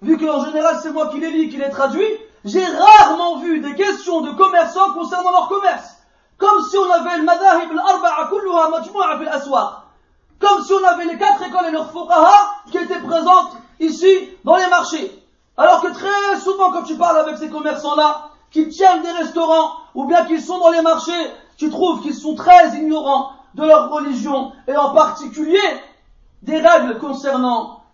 Vu 0.00 0.16
qu'en 0.16 0.44
général, 0.44 0.78
c'est 0.82 0.92
moi 0.92 1.08
qui 1.08 1.18
les 1.18 1.30
lis, 1.30 1.48
qui 1.48 1.56
les 1.56 1.70
traduis. 1.70 2.06
J'ai 2.44 2.64
rarement 2.64 3.38
vu 3.38 3.60
des 3.60 3.74
questions 3.74 4.20
de 4.20 4.32
commerçants 4.32 4.92
concernant 4.94 5.32
leur 5.32 5.48
commerce. 5.48 5.91
Comme 6.42 6.60
si 6.64 6.76
on 6.76 6.90
avait 6.90 7.18
le 7.18 7.22
madahib 7.22 7.70
al-arba'a 7.70 8.26
kulluha 8.26 8.68
majmu'a 8.68 9.16
fil 9.16 9.28
aswaq. 9.28 9.74
Comme 10.40 10.64
si 10.64 10.72
on 10.72 10.84
avait 10.84 11.04
les 11.04 11.16
quatre 11.16 11.40
écoles 11.40 11.66
et 11.68 11.70
leurs 11.70 11.92
fuqaha 11.92 12.56
qui 12.68 12.78
étaient 12.78 12.98
présentes 12.98 13.52
ici 13.78 14.28
dans 14.42 14.56
les 14.56 14.66
marchés. 14.66 15.24
Alors 15.56 15.80
que 15.82 15.92
très 15.92 16.40
souvent 16.40 16.72
quand 16.72 16.82
tu 16.82 16.96
parles 16.96 17.18
avec 17.18 17.36
ces 17.36 17.48
commerçants-là, 17.48 18.30
qui 18.50 18.68
tiennent 18.70 19.02
des 19.02 19.12
restaurants, 19.12 19.76
ou 19.94 20.06
bien 20.06 20.24
qu'ils 20.26 20.42
sont 20.42 20.58
dans 20.58 20.70
les 20.70 20.82
marchés, 20.82 21.30
tu 21.58 21.70
trouves 21.70 22.02
qu'ils 22.02 22.16
sont 22.16 22.34
très 22.34 22.76
ignorants 22.76 23.30
de 23.54 23.64
leur 23.64 23.88
religion, 23.90 24.50
et 24.66 24.76
en 24.76 24.92
particulier 24.94 25.60
des 26.42 26.58
règles 26.60 26.98
concernant 26.98 27.84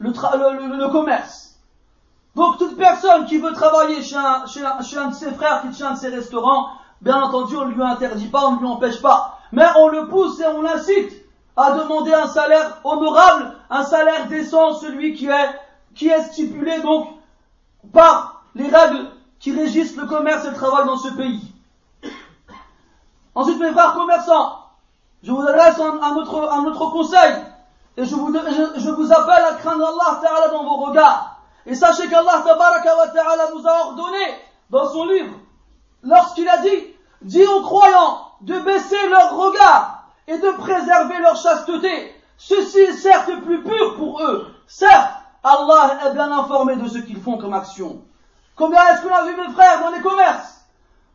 le, 0.00 0.90
commerce. 0.90 1.60
Donc 2.34 2.58
toute 2.58 2.76
personne 2.76 3.26
qui 3.26 3.38
veut 3.38 3.52
travailler 3.52 4.02
chez 4.02 4.16
un, 4.16 4.46
chez, 4.46 4.64
un, 4.64 4.78
un, 5.00 5.08
de 5.10 5.14
ses 5.14 5.30
frères 5.30 5.62
qui 5.62 5.70
tient 5.70 5.92
de 5.92 5.98
ses 5.98 6.08
restaurants, 6.08 6.70
bien 7.00 7.22
entendu 7.22 7.56
on 7.56 7.66
ne 7.66 7.74
lui 7.74 7.82
interdit 7.82 8.28
pas, 8.28 8.46
on 8.46 8.52
ne 8.52 8.60
lui 8.60 8.66
empêche 8.66 9.00
pas, 9.00 9.38
mais 9.52 9.66
on 9.76 9.88
le 9.88 10.08
pousse 10.08 10.40
et 10.40 10.46
on 10.46 10.62
l'incite 10.62 11.12
à 11.56 11.72
demander 11.72 12.12
un 12.12 12.28
salaire 12.28 12.78
honorable, 12.84 13.56
un 13.70 13.82
salaire 13.82 14.28
décent, 14.28 14.74
celui 14.74 15.14
qui 15.14 15.26
est, 15.26 15.50
qui 15.94 16.08
est 16.08 16.22
stipulé 16.22 16.80
donc 16.80 17.08
par 17.92 18.44
les 18.54 18.68
règles 18.68 19.10
qui 19.40 19.56
régissent 19.56 19.96
le 19.96 20.06
commerce 20.06 20.44
et 20.44 20.50
le 20.50 20.56
travail 20.56 20.86
dans 20.86 20.96
ce 20.96 21.12
pays. 21.14 21.52
Ensuite, 23.34 23.60
mes 23.60 23.72
frères 23.72 23.94
commerçants, 23.94 24.64
je 25.22 25.32
vous 25.32 25.42
adresse 25.42 25.78
un, 25.80 26.16
autre, 26.16 26.48
un 26.50 26.64
autre 26.64 26.90
conseil 26.90 27.34
et 27.96 28.04
je 28.04 28.14
vous, 28.14 28.32
je, 28.32 28.80
je 28.80 28.90
vous 28.90 29.12
appelle 29.12 29.44
à 29.44 29.54
craindre 29.54 29.86
Allah 29.86 30.20
Ta'ala 30.22 30.48
dans 30.48 30.64
vos 30.64 30.86
regards. 30.86 31.40
Et 31.66 31.74
sachez 31.74 32.08
qu'Allah 32.08 32.42
Ta'ala 32.44 33.50
vous 33.52 33.66
a 33.66 33.86
ordonné 33.86 34.24
dans 34.70 34.88
son 34.88 35.06
livre, 35.06 35.34
lorsqu'il 36.02 36.48
a 36.48 36.58
dit, 36.58 36.94
dit 37.22 37.46
aux 37.46 37.62
croyants 37.62 38.32
de 38.40 38.58
baisser 38.60 39.08
leur 39.08 39.36
regard 39.36 40.04
et 40.26 40.38
de 40.38 40.50
préserver 40.52 41.18
leur 41.18 41.36
chasteté. 41.36 42.14
Ceci 42.36 42.78
est 42.78 42.92
certes 42.92 43.32
plus 43.44 43.62
pur 43.62 43.96
pour 43.96 44.22
eux. 44.22 44.54
Certes, 44.66 45.12
Allah 45.42 45.98
est 46.06 46.14
bien 46.14 46.30
informé 46.30 46.76
de 46.76 46.88
ce 46.88 46.98
qu'ils 46.98 47.20
font 47.20 47.38
comme 47.38 47.54
action. 47.54 48.02
Combien 48.56 48.86
est-ce 48.88 49.02
qu'on 49.02 49.14
a 49.14 49.24
vu 49.24 49.36
mes 49.36 49.52
frères 49.52 49.80
dans 49.80 49.90
les 49.90 50.00
commerces? 50.00 50.66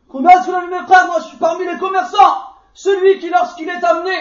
Combien 0.08 0.30
est-ce 0.30 0.46
qu'on 0.46 0.56
a 0.56 0.60
vu 0.60 0.70
mes 0.70 0.86
frères 0.86 1.06
Moi, 1.06 1.16
je 1.20 1.24
suis 1.28 1.36
parmi 1.36 1.64
les 1.64 1.78
commerçants? 1.78 2.42
Celui 2.72 3.18
qui, 3.20 3.30
lorsqu'il 3.30 3.68
est 3.68 3.84
amené 3.84 4.16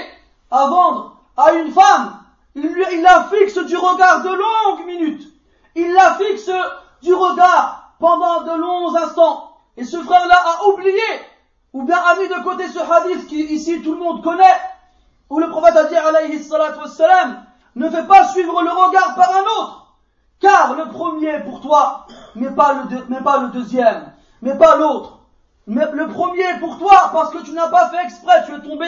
à 0.51 0.67
vendre 0.67 1.17
à 1.35 1.53
une 1.53 1.71
femme, 1.71 2.19
il, 2.55 3.01
la 3.01 3.23
fixe 3.23 3.57
du 3.57 3.75
regard 3.75 4.21
de 4.21 4.29
longues 4.29 4.85
minutes. 4.85 5.27
Il 5.75 5.91
la 5.93 6.15
fixe 6.15 6.51
du 7.01 7.13
regard 7.13 7.93
pendant 7.99 8.43
de 8.43 8.51
longs 8.59 8.95
instants. 8.95 9.52
Et 9.77 9.83
ce 9.83 9.97
frère-là 10.01 10.35
a 10.35 10.67
oublié, 10.67 11.01
ou 11.73 11.83
bien 11.83 11.97
a 11.97 12.15
mis 12.19 12.27
de 12.27 12.43
côté 12.43 12.67
ce 12.67 12.79
hadith 12.79 13.27
qui 13.27 13.41
ici 13.41 13.81
tout 13.81 13.93
le 13.93 13.99
monde 13.99 14.23
connaît, 14.23 14.61
où 15.29 15.39
le 15.39 15.49
prophète 15.49 15.75
a 15.75 15.85
dit 15.85 15.95
alayhi 15.95 16.43
salatu 16.43 16.79
wassalam, 16.79 17.43
ne 17.75 17.89
fais 17.89 18.05
pas 18.05 18.27
suivre 18.27 18.61
le 18.61 18.69
regard 18.69 19.15
par 19.15 19.31
un 19.31 19.41
autre, 19.61 19.87
car 20.39 20.75
le 20.75 20.89
premier 20.89 21.39
pour 21.39 21.61
toi, 21.61 22.05
mais 22.35 22.51
pas 22.51 22.73
le, 22.73 23.47
deuxième, 23.51 24.13
mais 24.41 24.55
pas 24.57 24.75
l'autre. 24.75 25.19
Mais 25.65 25.89
le 25.91 26.07
premier 26.09 26.59
pour 26.59 26.77
toi, 26.77 27.09
parce 27.11 27.31
que 27.31 27.39
tu 27.39 27.53
n'as 27.53 27.69
pas 27.69 27.89
fait 27.89 28.03
exprès, 28.03 28.43
tu 28.45 28.53
es 28.53 28.61
tombé 28.61 28.87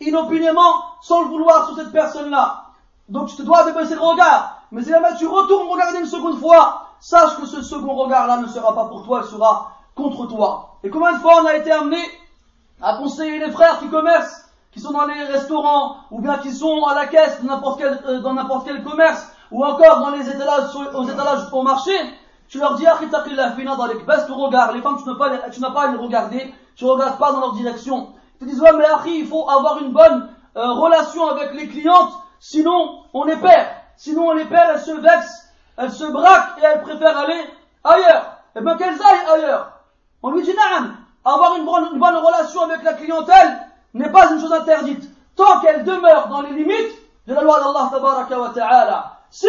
inopinément, 0.00 0.74
sans 1.00 1.22
le 1.22 1.28
vouloir, 1.28 1.66
sur 1.66 1.76
cette 1.76 1.92
personne-là. 1.92 2.64
Donc 3.08 3.28
tu 3.28 3.36
te 3.36 3.42
dois 3.42 3.70
de 3.70 3.70
baisser 3.70 3.94
le 3.94 4.00
regard. 4.00 4.62
Mais 4.72 4.82
si 4.82 4.90
jamais 4.90 5.14
tu 5.16 5.26
retournes 5.26 5.68
regarder 5.68 6.00
une 6.00 6.06
seconde 6.06 6.40
fois, 6.40 6.88
sache 6.98 7.36
que 7.36 7.46
ce 7.46 7.62
second 7.62 7.94
regard-là 7.94 8.38
ne 8.38 8.48
sera 8.48 8.74
pas 8.74 8.86
pour 8.86 9.04
toi, 9.04 9.20
il 9.24 9.30
sera 9.30 9.75
contre 9.96 10.26
toi. 10.26 10.76
Et 10.84 10.90
combien 10.90 11.14
de 11.14 11.18
fois 11.18 11.42
on 11.42 11.46
a 11.46 11.56
été 11.56 11.72
amené 11.72 11.98
à 12.80 12.94
conseiller 12.94 13.38
les 13.38 13.50
frères 13.50 13.80
qui 13.80 13.88
commercent, 13.88 14.44
qui 14.70 14.78
sont 14.78 14.92
dans 14.92 15.06
les 15.06 15.24
restaurants, 15.24 15.96
ou 16.10 16.20
bien 16.20 16.38
qui 16.38 16.52
sont 16.52 16.84
à 16.84 16.94
la 16.94 17.06
caisse 17.06 17.42
n'importe 17.42 17.80
quel, 17.80 17.98
euh, 18.06 18.20
dans 18.20 18.34
n'importe 18.34 18.66
quel 18.66 18.84
commerce, 18.84 19.26
ou 19.50 19.64
encore 19.64 20.00
dans 20.00 20.10
les 20.10 20.28
étalages, 20.28 20.74
aux 20.94 21.08
étalages 21.08 21.48
au 21.50 21.62
marché, 21.62 21.92
tu 22.48 22.58
leur 22.58 22.74
dis, 22.74 22.84
baisse 22.84 24.26
ton 24.26 24.36
regard, 24.36 24.72
les 24.72 24.82
femmes, 24.82 24.98
tu 25.02 25.08
n'as 25.08 25.16
pas, 25.16 25.30
tu 25.50 25.60
n'as 25.60 25.70
pas 25.70 25.88
à 25.88 25.88
les 25.88 25.96
regarder, 25.96 26.54
tu 26.76 26.84
ne 26.84 26.90
regardes 26.90 27.18
pas 27.18 27.32
dans 27.32 27.40
leur 27.40 27.52
direction. 27.54 28.10
Ils 28.40 28.46
te 28.46 28.50
disent, 28.50 28.60
ouais, 28.60 28.72
mais 28.76 28.84
il 29.06 29.26
faut 29.26 29.48
avoir 29.48 29.78
une 29.78 29.92
bonne 29.92 30.28
euh, 30.56 30.72
relation 30.74 31.26
avec 31.28 31.54
les 31.54 31.68
clientes, 31.68 32.12
sinon 32.38 33.00
on 33.14 33.24
les 33.24 33.36
perd. 33.36 33.66
Sinon 33.96 34.28
on 34.28 34.32
les 34.32 34.44
perd, 34.44 34.72
elles 34.74 34.82
se 34.82 34.92
vexent, 34.92 35.48
elles 35.78 35.92
se 35.92 36.04
braquent 36.04 36.58
et 36.58 36.64
elles 36.64 36.82
préfèrent 36.82 37.16
aller 37.16 37.40
ailleurs. 37.82 38.36
Et 38.54 38.58
eh 38.58 38.60
bien 38.60 38.76
qu'elles 38.76 39.00
aillent 39.00 39.34
ailleurs. 39.34 39.75
On 40.26 40.32
lui 40.32 40.42
dit, 40.42 40.52
naam, 40.54 40.96
avoir 41.24 41.54
une 41.54 41.64
bonne, 41.64 42.16
relation 42.16 42.62
avec 42.62 42.82
la 42.82 42.94
clientèle 42.94 43.60
n'est 43.94 44.10
pas 44.10 44.32
une 44.32 44.40
chose 44.40 44.52
interdite, 44.52 45.08
tant 45.36 45.60
qu'elle 45.60 45.84
demeure 45.84 46.26
dans 46.26 46.40
les 46.40 46.50
limites 46.50 46.98
de 47.28 47.32
la 47.34 47.42
loi 47.42 47.60
d'Allah 47.60 48.36
wa 48.40 48.50
ta'ala. 48.52 49.18
Si 49.30 49.46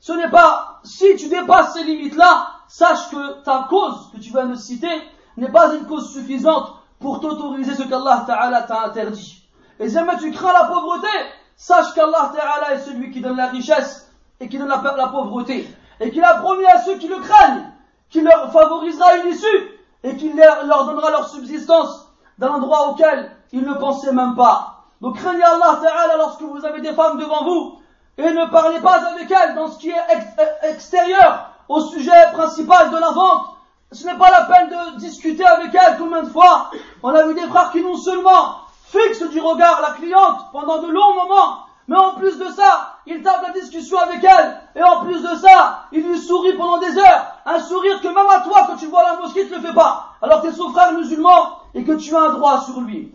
ce 0.00 0.12
n'est 0.14 0.28
pas, 0.28 0.80
si 0.82 1.14
tu 1.14 1.28
dépasses 1.28 1.74
ces 1.74 1.84
limites-là, 1.84 2.48
sache 2.66 3.08
que 3.10 3.44
ta 3.44 3.68
cause 3.70 4.10
que 4.12 4.18
tu 4.18 4.30
viens 4.30 4.46
de 4.46 4.56
citer 4.56 4.90
n'est 5.36 5.52
pas 5.52 5.72
une 5.76 5.86
cause 5.86 6.12
suffisante 6.12 6.72
pour 6.98 7.20
t'autoriser 7.20 7.76
ce 7.76 7.84
qu'Allah 7.84 8.24
Ta'ala 8.26 8.62
t'a 8.62 8.86
interdit. 8.86 9.44
Et 9.78 9.88
si 9.88 9.94
jamais 9.94 10.16
tu 10.18 10.32
crains 10.32 10.52
la 10.52 10.64
pauvreté, 10.64 11.06
sache 11.54 11.94
qu'Allah 11.94 12.32
Ta'ala 12.34 12.74
est 12.74 12.80
celui 12.80 13.12
qui 13.12 13.20
donne 13.20 13.36
la 13.36 13.46
richesse 13.46 14.10
et 14.40 14.48
qui 14.48 14.58
donne 14.58 14.70
la, 14.70 14.82
la 14.96 15.06
pauvreté. 15.06 15.72
Et 16.00 16.10
qu'il 16.10 16.24
a 16.24 16.34
promis 16.34 16.66
à 16.66 16.82
ceux 16.82 16.98
qui 16.98 17.06
le 17.06 17.20
craignent 17.20 17.70
qu'il 18.10 18.24
leur 18.24 18.50
favorisera 18.50 19.18
une 19.18 19.28
issue 19.28 19.75
et 20.06 20.16
qu'il 20.16 20.36
leur 20.36 20.86
donnera 20.86 21.10
leur 21.10 21.28
subsistance 21.28 22.06
dans 22.38 22.54
endroit 22.54 22.90
auquel 22.90 23.30
ils 23.52 23.62
ne 23.62 23.74
pensaient 23.74 24.12
même 24.12 24.36
pas. 24.36 24.84
Donc 25.00 25.16
craignez 25.16 25.42
Allah 25.42 25.80
Ta'ala 25.82 26.16
lorsque 26.16 26.42
vous 26.42 26.64
avez 26.64 26.80
des 26.80 26.92
femmes 26.92 27.18
devant 27.18 27.44
vous 27.44 27.78
et 28.16 28.30
ne 28.30 28.46
parlez 28.46 28.80
pas 28.80 29.00
avec 29.10 29.30
elles 29.30 29.56
dans 29.56 29.68
ce 29.68 29.78
qui 29.78 29.90
est 29.90 30.70
extérieur 30.70 31.50
au 31.68 31.80
sujet 31.80 32.32
principal 32.32 32.90
de 32.90 32.98
la 32.98 33.10
vente. 33.10 33.46
Ce 33.90 34.06
n'est 34.06 34.16
pas 34.16 34.30
la 34.30 34.44
peine 34.44 34.68
de 34.68 34.98
discuter 34.98 35.44
avec 35.44 35.74
elles 35.74 35.98
combien 35.98 36.22
de 36.22 36.28
fois. 36.28 36.70
On 37.02 37.10
a 37.10 37.26
vu 37.26 37.34
des 37.34 37.46
frères 37.48 37.70
qui 37.72 37.82
non 37.82 37.96
seulement 37.96 38.58
fixent 38.84 39.28
du 39.28 39.40
regard 39.40 39.80
la 39.80 39.94
cliente 39.94 40.46
pendant 40.52 40.78
de 40.78 40.86
longs 40.86 41.14
moments, 41.14 41.65
mais 41.88 41.96
en 41.96 42.14
plus 42.14 42.38
de 42.38 42.48
ça, 42.48 42.94
il 43.06 43.22
tape 43.22 43.42
la 43.46 43.52
discussion 43.52 43.98
avec 43.98 44.24
elle, 44.24 44.60
et 44.74 44.82
en 44.82 45.04
plus 45.04 45.22
de 45.22 45.36
ça, 45.36 45.84
il 45.92 46.06
lui 46.06 46.18
sourit 46.18 46.54
pendant 46.54 46.78
des 46.78 46.98
heures, 46.98 47.26
un 47.44 47.60
sourire 47.60 48.00
que 48.00 48.08
même 48.08 48.28
à 48.28 48.40
toi, 48.40 48.64
quand 48.66 48.76
tu 48.76 48.86
vois 48.86 49.02
la 49.02 49.16
mosquée, 49.16 49.46
tu 49.46 49.52
ne 49.52 49.56
le 49.56 49.62
fais 49.68 49.74
pas, 49.74 50.14
alors 50.22 50.42
que 50.42 50.48
es 50.48 50.52
son 50.52 50.70
frère 50.70 50.92
musulman, 50.92 51.58
et 51.74 51.84
que 51.84 51.92
tu 51.92 52.14
as 52.16 52.20
un 52.20 52.30
droit 52.30 52.60
sur 52.60 52.80
lui. 52.80 53.14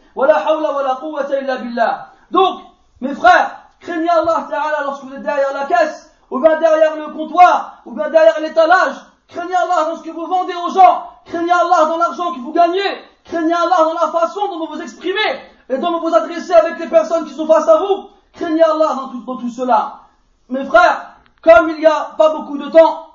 Donc, 2.31 2.62
mes 3.01 3.13
frères, 3.13 3.62
Craignez 3.81 4.10
Allah 4.10 4.47
Ta'ala 4.47 4.84
lorsque 4.84 5.03
vous 5.03 5.15
êtes 5.15 5.23
derrière 5.23 5.53
la 5.53 5.65
caisse, 5.65 6.12
ou 6.29 6.39
bien 6.39 6.60
derrière 6.60 6.95
le 6.95 7.07
comptoir, 7.13 7.81
ou 7.86 7.93
bien 7.93 8.10
derrière 8.10 8.39
l'étalage. 8.39 8.95
Craignez 9.27 9.55
Allah 9.55 9.89
dans 9.89 9.97
ce 9.97 10.03
que 10.03 10.12
vous 10.12 10.27
vendez 10.27 10.53
aux 10.53 10.69
gens. 10.69 11.07
Craignez 11.25 11.51
Allah 11.51 11.86
dans 11.86 11.97
l'argent 11.97 12.31
que 12.34 12.39
vous 12.39 12.51
gagnez. 12.51 13.01
Craignez 13.23 13.53
Allah 13.53 13.86
dans 13.86 13.93
la 13.93 14.12
façon 14.12 14.47
dont 14.47 14.60
vous 14.60 14.73
vous 14.73 14.81
exprimez 14.81 15.41
et 15.69 15.77
dont 15.77 15.99
vous 15.99 16.10
vous 16.10 16.15
adressez 16.15 16.53
avec 16.53 16.79
les 16.79 16.88
personnes 16.88 17.25
qui 17.25 17.34
sont 17.34 17.47
face 17.47 17.67
à 17.67 17.77
vous. 17.77 18.10
Craignez 18.41 18.63
Allah 18.63 18.95
dans 18.95 19.38
tout, 19.38 19.49
cela. 19.49 19.99
Mes 20.49 20.65
frères, 20.65 21.17
comme 21.43 21.69
il 21.69 21.77
n'y 21.77 21.86
a 21.86 22.15
pas 22.17 22.36
beaucoup 22.36 22.58
de 22.58 22.69
temps 22.69 23.06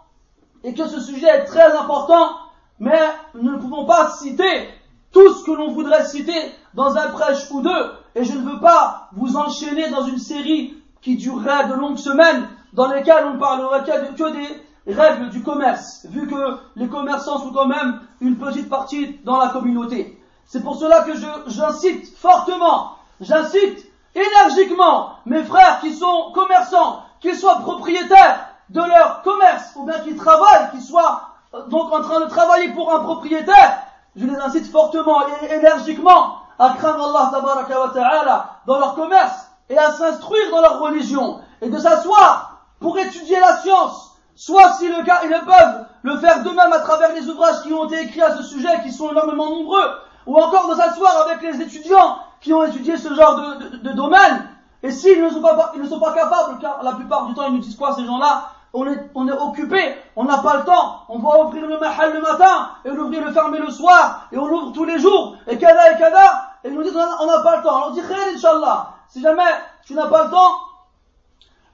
et 0.62 0.72
que 0.72 0.86
ce 0.86 1.00
sujet 1.00 1.26
est 1.26 1.44
très 1.44 1.76
important, 1.76 2.30
mais 2.78 3.00
nous 3.34 3.50
ne 3.50 3.58
pouvons 3.58 3.86
pas 3.86 4.10
citer 4.10 4.68
tout 5.10 5.28
ce 5.34 5.44
que 5.44 5.50
l'on 5.50 5.72
voudrait 5.72 6.04
citer 6.04 6.54
dans 6.74 6.96
un 6.96 7.08
prêche 7.08 7.50
ou 7.50 7.60
deux, 7.60 7.92
et 8.14 8.22
je 8.22 8.38
ne 8.38 8.48
veux 8.48 8.60
pas 8.60 9.08
vous 9.16 9.36
enchaîner 9.36 9.90
dans 9.90 10.04
une 10.04 10.18
série 10.18 10.76
qui 11.02 11.16
durerait 11.16 11.68
de 11.68 11.74
longues 11.74 11.98
semaines, 11.98 12.48
dans 12.72 12.86
lesquelles 12.86 13.24
on 13.26 13.38
parlerait 13.38 13.82
que 13.82 14.32
des 14.32 14.94
règles 14.94 15.30
du 15.30 15.42
commerce, 15.42 16.06
vu 16.08 16.28
que 16.28 16.58
les 16.76 16.88
commerçants 16.88 17.40
sont 17.40 17.52
quand 17.52 17.66
même 17.66 18.00
une 18.20 18.36
petite 18.36 18.68
partie 18.68 19.18
dans 19.24 19.38
la 19.38 19.48
communauté. 19.48 20.20
C'est 20.46 20.62
pour 20.62 20.76
cela 20.76 21.02
que 21.02 21.12
j'incite 21.48 22.16
fortement, 22.16 22.92
j'incite 23.20 23.85
énergiquement 24.16 25.10
mes 25.26 25.44
frères 25.44 25.80
qui 25.80 25.94
sont 25.94 26.32
commerçants, 26.34 27.02
qu'ils 27.20 27.36
soient 27.36 27.60
propriétaires 27.60 28.48
de 28.70 28.80
leur 28.80 29.22
commerce, 29.22 29.72
ou 29.76 29.84
bien 29.84 30.00
qui 30.00 30.16
travaillent, 30.16 30.70
qui 30.72 30.80
soient 30.80 31.22
euh, 31.54 31.62
donc 31.68 31.92
en 31.92 32.00
train 32.02 32.20
de 32.20 32.26
travailler 32.26 32.70
pour 32.70 32.92
un 32.92 33.00
propriétaire, 33.00 33.82
je 34.16 34.26
les 34.26 34.36
incite 34.36 34.70
fortement 34.70 35.22
et 35.28 35.54
énergiquement 35.54 36.38
à 36.58 36.70
craindre 36.70 37.04
Allah 37.04 37.90
ta'ala 37.92 38.50
dans 38.66 38.78
leur 38.78 38.94
commerce 38.94 39.50
et 39.68 39.76
à 39.76 39.92
s'instruire 39.92 40.50
dans 40.50 40.62
leur 40.62 40.80
religion 40.80 41.40
et 41.60 41.68
de 41.68 41.78
s'asseoir 41.78 42.62
pour 42.80 42.98
étudier 42.98 43.38
la 43.40 43.58
science, 43.58 44.16
soit 44.34 44.72
si 44.74 44.88
le 44.88 45.04
cas, 45.04 45.20
ils 45.24 45.30
le 45.30 45.44
peuvent 45.44 45.86
le 46.02 46.16
faire 46.18 46.42
d'eux-mêmes 46.42 46.72
à 46.72 46.80
travers 46.80 47.12
les 47.12 47.28
ouvrages 47.28 47.62
qui 47.62 47.72
ont 47.72 47.86
été 47.86 48.02
écrits 48.02 48.22
à 48.22 48.36
ce 48.36 48.42
sujet, 48.42 48.68
qui 48.82 48.92
sont 48.92 49.10
énormément 49.10 49.50
nombreux, 49.50 49.90
ou 50.26 50.36
encore 50.36 50.68
de 50.68 50.74
s'asseoir 50.74 51.26
avec 51.26 51.42
les 51.42 51.62
étudiants 51.62 52.18
qui 52.40 52.52
ont 52.52 52.64
étudié 52.64 52.96
ce 52.96 53.14
genre 53.14 53.36
de, 53.36 53.76
de, 53.78 53.92
domaine, 53.92 54.48
et 54.82 54.90
s'ils 54.90 55.22
ne 55.22 55.30
sont 55.30 55.40
pas, 55.40 55.72
ils 55.74 55.82
ne 55.82 55.88
sont 55.88 56.00
pas 56.00 56.12
capables, 56.12 56.58
car 56.60 56.82
la 56.82 56.92
plupart 56.92 57.26
du 57.26 57.34
temps 57.34 57.46
ils 57.48 57.54
nous 57.54 57.60
disent 57.60 57.76
quoi 57.76 57.94
ces 57.94 58.04
gens-là. 58.04 58.50
On 58.72 58.86
est, 58.86 59.10
on 59.14 59.26
est 59.26 59.32
occupé, 59.32 59.96
on 60.16 60.24
n'a 60.24 60.38
pas 60.38 60.58
le 60.58 60.64
temps, 60.64 61.04
on 61.08 61.18
doit 61.18 61.46
ouvrir 61.46 61.66
le 61.66 61.78
mahal 61.78 62.12
le 62.12 62.20
matin, 62.20 62.70
et 62.84 62.90
l'ouvrir 62.90 63.24
le 63.24 63.32
fermer 63.32 63.58
le 63.58 63.70
soir, 63.70 64.28
et 64.32 64.36
on 64.36 64.46
l'ouvre 64.46 64.72
tous 64.72 64.84
les 64.84 64.98
jours, 64.98 65.36
et 65.46 65.56
kada 65.56 65.92
et 65.92 65.98
kada, 65.98 66.50
et 66.62 66.68
ils 66.68 66.74
nous 66.74 66.82
disent 66.82 66.96
on 66.96 67.26
n'a 67.26 67.40
pas 67.40 67.56
le 67.56 67.62
temps. 67.62 67.76
Alors 67.76 67.88
on 67.90 67.94
dit 67.94 68.02
rien, 68.02 68.34
Inch'Allah. 68.34 68.90
Si 69.08 69.22
jamais 69.22 69.44
tu 69.86 69.94
n'as 69.94 70.08
pas 70.08 70.24
le 70.24 70.30
temps, 70.30 70.52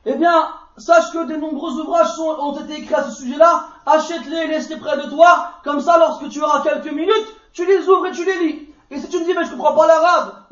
eh 0.05 0.15
bien, 0.15 0.49
sache 0.77 1.13
que 1.13 1.25
des 1.25 1.37
nombreux 1.39 1.73
ouvrages 1.81 2.19
ont 2.19 2.55
été 2.61 2.75
écrits 2.75 2.95
à 2.95 3.05
ce 3.05 3.23
sujet-là, 3.23 3.65
achète-les, 3.87 4.47
laisse-les 4.49 4.77
près 4.77 4.97
de 4.97 5.11
toi, 5.11 5.51
comme 5.65 5.81
ça, 5.81 5.99
lorsque 5.99 6.29
tu 6.29 6.43
auras 6.43 6.61
quelques 6.63 6.93
minutes, 6.93 7.37
tu 7.53 7.67
les 7.67 7.89
ouvres 7.89 8.07
et 8.07 8.13
tu 8.13 8.25
les 8.25 8.39
lis. 8.39 8.69
Et 8.91 8.99
si 8.99 9.09
tu 9.09 9.19
me 9.19 9.25
dis, 9.25 9.33
mais 9.33 9.45
je 9.45 9.51
comprends 9.51 9.75
pas 9.75 9.87
l'arabe, 9.87 10.43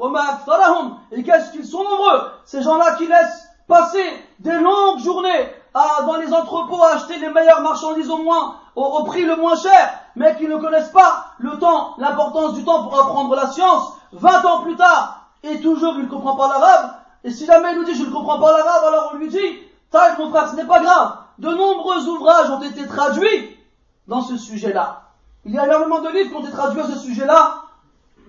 et 1.12 1.22
qu'est-ce 1.22 1.52
qu'ils 1.52 1.66
sont 1.66 1.84
nombreux, 1.84 2.30
ces 2.46 2.62
gens-là 2.62 2.94
qui 2.96 3.06
laissent 3.06 3.48
passer 3.68 4.04
des 4.38 4.58
longues 4.58 4.98
journées 4.98 5.52
dans 5.74 6.16
les 6.16 6.32
entrepôts 6.32 6.82
à 6.82 6.94
acheter 6.94 7.18
les 7.18 7.28
meilleures 7.28 7.60
marchandises 7.60 8.10
au 8.10 8.18
moins, 8.18 8.56
au, 8.76 9.04
prix 9.04 9.24
le 9.24 9.36
moins 9.36 9.56
cher, 9.56 9.92
mais 10.16 10.36
qui 10.36 10.46
ne 10.46 10.56
connaissent 10.56 10.90
pas 10.90 11.26
le 11.38 11.58
temps, 11.58 11.94
l'importance 11.98 12.54
du 12.54 12.64
temps 12.64 12.82
pour 12.82 12.98
apprendre 12.98 13.34
la 13.36 13.46
science, 13.48 13.92
20 14.12 14.44
ans 14.46 14.62
plus 14.62 14.76
tard, 14.76 15.26
et 15.42 15.60
toujours 15.60 15.94
il 15.98 16.04
ne 16.04 16.08
comprend 16.08 16.36
pas 16.36 16.48
l'arabe, 16.48 16.94
Et 17.24 17.30
si 17.30 17.44
jamais 17.44 17.72
il 17.72 17.78
nous 17.78 17.84
dit 17.84 17.94
je 17.94 18.04
ne 18.04 18.10
comprends 18.10 18.40
pas 18.40 18.56
l'arabe, 18.56 18.84
alors 18.88 19.10
on 19.12 19.16
lui 19.16 19.28
dit, 19.28 19.58
taille 19.90 20.16
mon 20.18 20.30
frère, 20.30 20.48
ce 20.48 20.56
n'est 20.56 20.64
pas 20.64 20.80
grave. 20.80 21.18
De 21.38 21.50
nombreux 21.50 22.08
ouvrages 22.08 22.50
ont 22.50 22.62
été 22.62 22.86
traduits 22.86 23.56
dans 24.08 24.22
ce 24.22 24.36
sujet-là. 24.36 25.09
Il 25.46 25.53
y 25.53 25.59
a 25.59 25.64
énormément 25.66 26.00
de 26.00 26.09
livres 26.11 26.31
qui 26.31 26.37
ont 26.37 26.42
été 26.42 26.53
traduits 26.53 26.83
à 26.83 26.87
ce 26.87 26.98
sujet-là, 26.98 27.62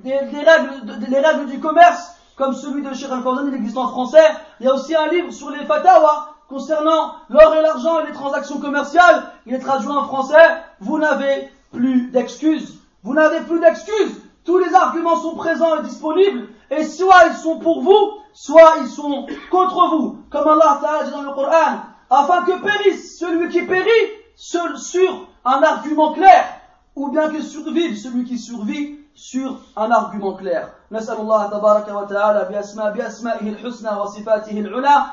des, 0.03 0.17
règles, 0.17 1.07
les 1.09 1.19
règles 1.19 1.45
du 1.47 1.59
commerce, 1.59 2.15
comme 2.37 2.53
celui 2.53 2.81
de 2.81 2.93
Sheikh 2.93 3.11
Al-Fawzan, 3.11 3.47
il 3.47 3.53
existe 3.55 3.77
en 3.77 3.89
français. 3.89 4.25
Il 4.59 4.65
y 4.65 4.69
a 4.69 4.73
aussi 4.73 4.95
un 4.95 5.07
livre 5.07 5.31
sur 5.31 5.49
les 5.51 5.65
fatawa 5.65 6.35
concernant 6.47 7.15
l'or 7.29 7.53
et 7.55 7.61
l'argent 7.61 7.99
et 7.99 8.07
les 8.07 8.13
transactions 8.13 8.59
commerciales. 8.59 9.23
Il 9.45 9.53
est 9.53 9.59
traduit 9.59 9.89
en 9.89 10.05
français. 10.05 10.63
Vous 10.79 10.97
n'avez 10.97 11.51
plus 11.71 12.09
d'excuses. 12.11 12.79
Vous 13.03 13.13
n'avez 13.13 13.41
plus 13.41 13.59
d'excuses. 13.59 14.21
Tous 14.45 14.57
les 14.57 14.73
arguments 14.73 15.17
sont 15.17 15.35
présents 15.35 15.79
et 15.79 15.83
disponibles. 15.83 16.47
Et 16.71 16.83
soit 16.85 17.27
ils 17.27 17.35
sont 17.35 17.59
pour 17.59 17.83
vous, 17.83 18.13
soit 18.33 18.75
ils 18.81 18.87
sont 18.87 19.27
contre 19.51 19.89
vous. 19.89 20.17
Comme 20.29 20.47
Allah 20.47 20.79
Ta'ala 20.81 21.03
dit 21.03 21.11
dans 21.11 21.23
le 21.23 21.33
Coran. 21.33 21.81
Afin 22.09 22.43
que 22.43 22.59
périsse 22.61 23.19
celui 23.19 23.49
qui 23.49 23.61
périt 23.63 23.89
sur 24.35 25.27
un 25.45 25.61
argument 25.61 26.13
clair. 26.13 26.60
Ou 26.95 27.09
bien 27.09 27.29
que 27.29 27.41
survive 27.41 27.95
celui 27.97 28.25
qui 28.25 28.37
survit 28.37 28.99
sur 29.15 29.59
un 29.75 29.91
argument 29.91 30.33
clair. 30.33 30.67
نسأل 30.91 31.19
الله 31.19 31.47
تبارك 31.47 31.87
وتعالى 31.87 32.47
بأسماء 32.49 32.93
بأسمائه 32.93 33.49
الحسنى 33.49 33.99
وصفاته 33.99 34.59
العلى 34.59 35.03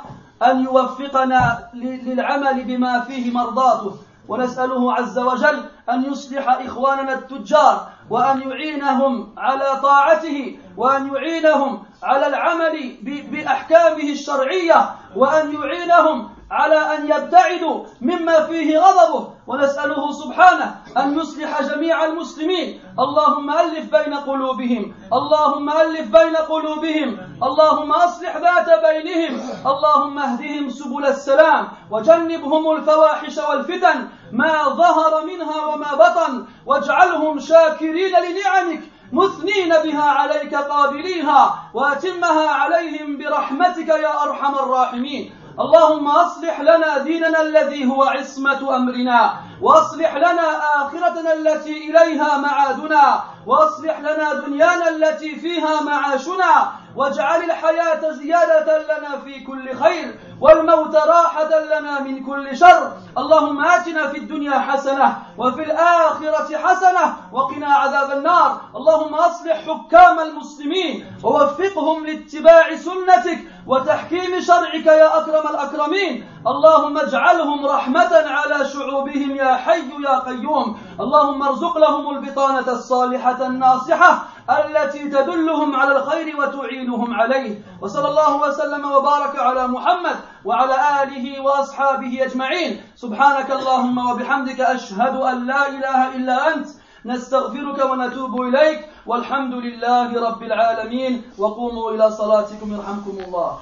أن 0.42 0.64
يوفقنا 0.64 1.70
للعمل 1.74 2.64
بما 2.64 3.00
فيه 3.00 3.32
مرضاته 3.32 3.94
ونسأله 4.28 4.92
عز 4.92 5.18
وجل 5.18 5.64
أن 5.90 6.04
يصلح 6.04 6.48
إخواننا 6.48 7.14
التجار 7.14 7.88
وأن 8.10 8.40
يعينهم 8.40 9.34
على 9.38 9.80
طاعته 9.82 10.58
وأن 10.76 11.14
يعينهم 11.14 11.82
على 12.02 12.26
العمل 12.26 12.96
بأحكامه 13.02 14.12
الشرعية 14.12 14.90
وأن 15.16 15.54
يعينهم 15.54 16.28
على 16.50 16.74
أن 16.74 17.04
يبتعدوا 17.06 17.84
مما 18.00 18.46
فيه 18.46 18.78
غضبه 18.78 19.28
ونسأله 19.46 20.12
سبحانه 20.12 20.76
أن 20.96 21.18
يصلح 21.18 21.62
جميع 21.62 22.04
المسلمين. 22.04 22.80
اللهم 22.98 23.50
ألف 23.50 23.96
بين 23.96 24.14
قلوبهم 24.14 24.94
اللهم 25.12 25.70
ألف 25.70 26.06
بين 26.16 26.36
قلوبهم 26.36 27.18
اللهم 27.42 27.92
أصلح 27.92 28.36
ذات 28.36 28.68
بينهم 28.86 29.40
اللهم 29.66 30.18
اهدهم 30.18 30.70
سبل 30.70 31.04
السلام 31.06 31.68
وجنبهم 31.90 32.70
الفواحش 32.70 33.38
والفتن 33.38 34.08
ما 34.32 34.68
ظهر 34.68 35.24
منها 35.24 35.66
وما 35.66 35.94
بطن 35.94 36.46
واجعلهم 36.66 37.38
شاكرين 37.38 38.12
لنعمك 38.12 38.82
مثنين 39.12 39.68
بها 39.68 40.02
عليك 40.02 40.54
قابليها 40.54 41.58
وأتمها 41.74 42.48
عليهم 42.48 43.18
برحمتك 43.18 43.88
يا 43.88 44.22
أرحم 44.24 44.54
الراحمين. 44.54 45.32
اللهم 45.60 46.08
أصلح 46.08 46.60
لنا 46.60 46.98
ديننا 46.98 47.40
الذي 47.42 47.90
هو 47.90 48.02
عصمة 48.02 48.76
أمرنا 48.76 49.34
وأصلح 49.62 50.16
لنا 50.16 50.48
آخرتنا 50.82 51.32
التي 51.32 51.90
إليها 51.90 52.38
معادنا 52.38 53.20
وأصلح 53.46 53.98
لنا 54.00 54.34
دنيانا 54.34 54.88
التي 54.88 55.36
فيها 55.36 55.82
معاشنا. 55.82 56.72
واجعل 56.98 57.42
الحياة 57.42 58.10
زيادة 58.10 58.78
لنا 58.78 59.18
في 59.24 59.40
كل 59.40 59.74
خير 59.74 60.18
والموت 60.40 60.94
راحة 60.96 61.50
لنا 61.60 62.00
من 62.00 62.24
كل 62.26 62.56
شر. 62.56 62.92
اللهم 63.18 63.64
آتنا 63.64 64.08
في 64.08 64.18
الدنيا 64.18 64.58
حسنة 64.58 65.16
وفي 65.38 65.62
الآخرة 65.62 66.58
حسنة 66.58 67.16
وقنا 67.32 67.74
عذاب 67.74 68.18
النار. 68.18 68.60
اللهم 68.76 69.14
أصلح 69.14 69.56
حكام 69.68 70.20
المسلمين 70.20 71.06
ووفقهم 71.24 72.06
لاتباع 72.06 72.76
سنتك 72.76 73.38
وتحكيم 73.66 74.40
شرعك 74.40 74.86
يا 74.86 75.18
أكرم 75.18 75.46
الأكرمين. 75.50 76.26
اللهم 76.46 76.98
اجعلهم 76.98 77.66
رحمة 77.66 78.12
على 78.26 78.68
شعوبهم 78.68 79.36
يا 79.36 79.54
حي 79.54 79.90
يا 80.04 80.18
قيوم. 80.18 80.78
اللهم 81.00 81.42
ارزق 81.42 81.78
لهم 81.78 82.10
البطانة 82.16 82.68
الصالحة 82.72 83.46
الناصحة 83.46 84.24
التي 84.48 85.08
تدلهم 85.08 85.76
على 85.76 85.96
الخير 85.96 86.36
وتعينهم 86.40 87.14
عليه. 87.14 87.62
وصلى 87.80 88.08
الله 88.08 88.48
وسلم 88.48 88.92
وبارك 88.92 89.38
على 89.38 89.68
محمد 89.68 90.16
وعلى 90.44 91.02
آله 91.02 91.40
وأصحابه 91.40 92.24
أجمعين. 92.24 92.80
سبحانك 92.96 93.50
اللهم 93.50 94.10
وبحمدك 94.10 94.60
أشهد 94.60 95.16
أن 95.16 95.46
لا 95.46 95.68
إله 95.68 96.14
إلا 96.16 96.54
أنت. 96.54 96.68
نستغفرك 97.04 97.90
ونتوب 97.90 98.42
إليك. 98.42 98.88
والحمد 99.06 99.54
لله 99.54 100.28
رب 100.28 100.42
العالمين. 100.42 101.22
وقوموا 101.38 101.90
إلى 101.90 102.10
صلاتكم 102.10 102.72
يرحمكم 102.72 103.16
الله. 103.24 103.58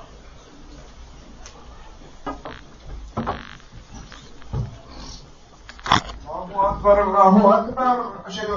الله 6.27 6.71
أكبر 6.71 7.05
الله 7.05 7.59
أكبر. 7.59 7.97
أشهد 8.27 8.51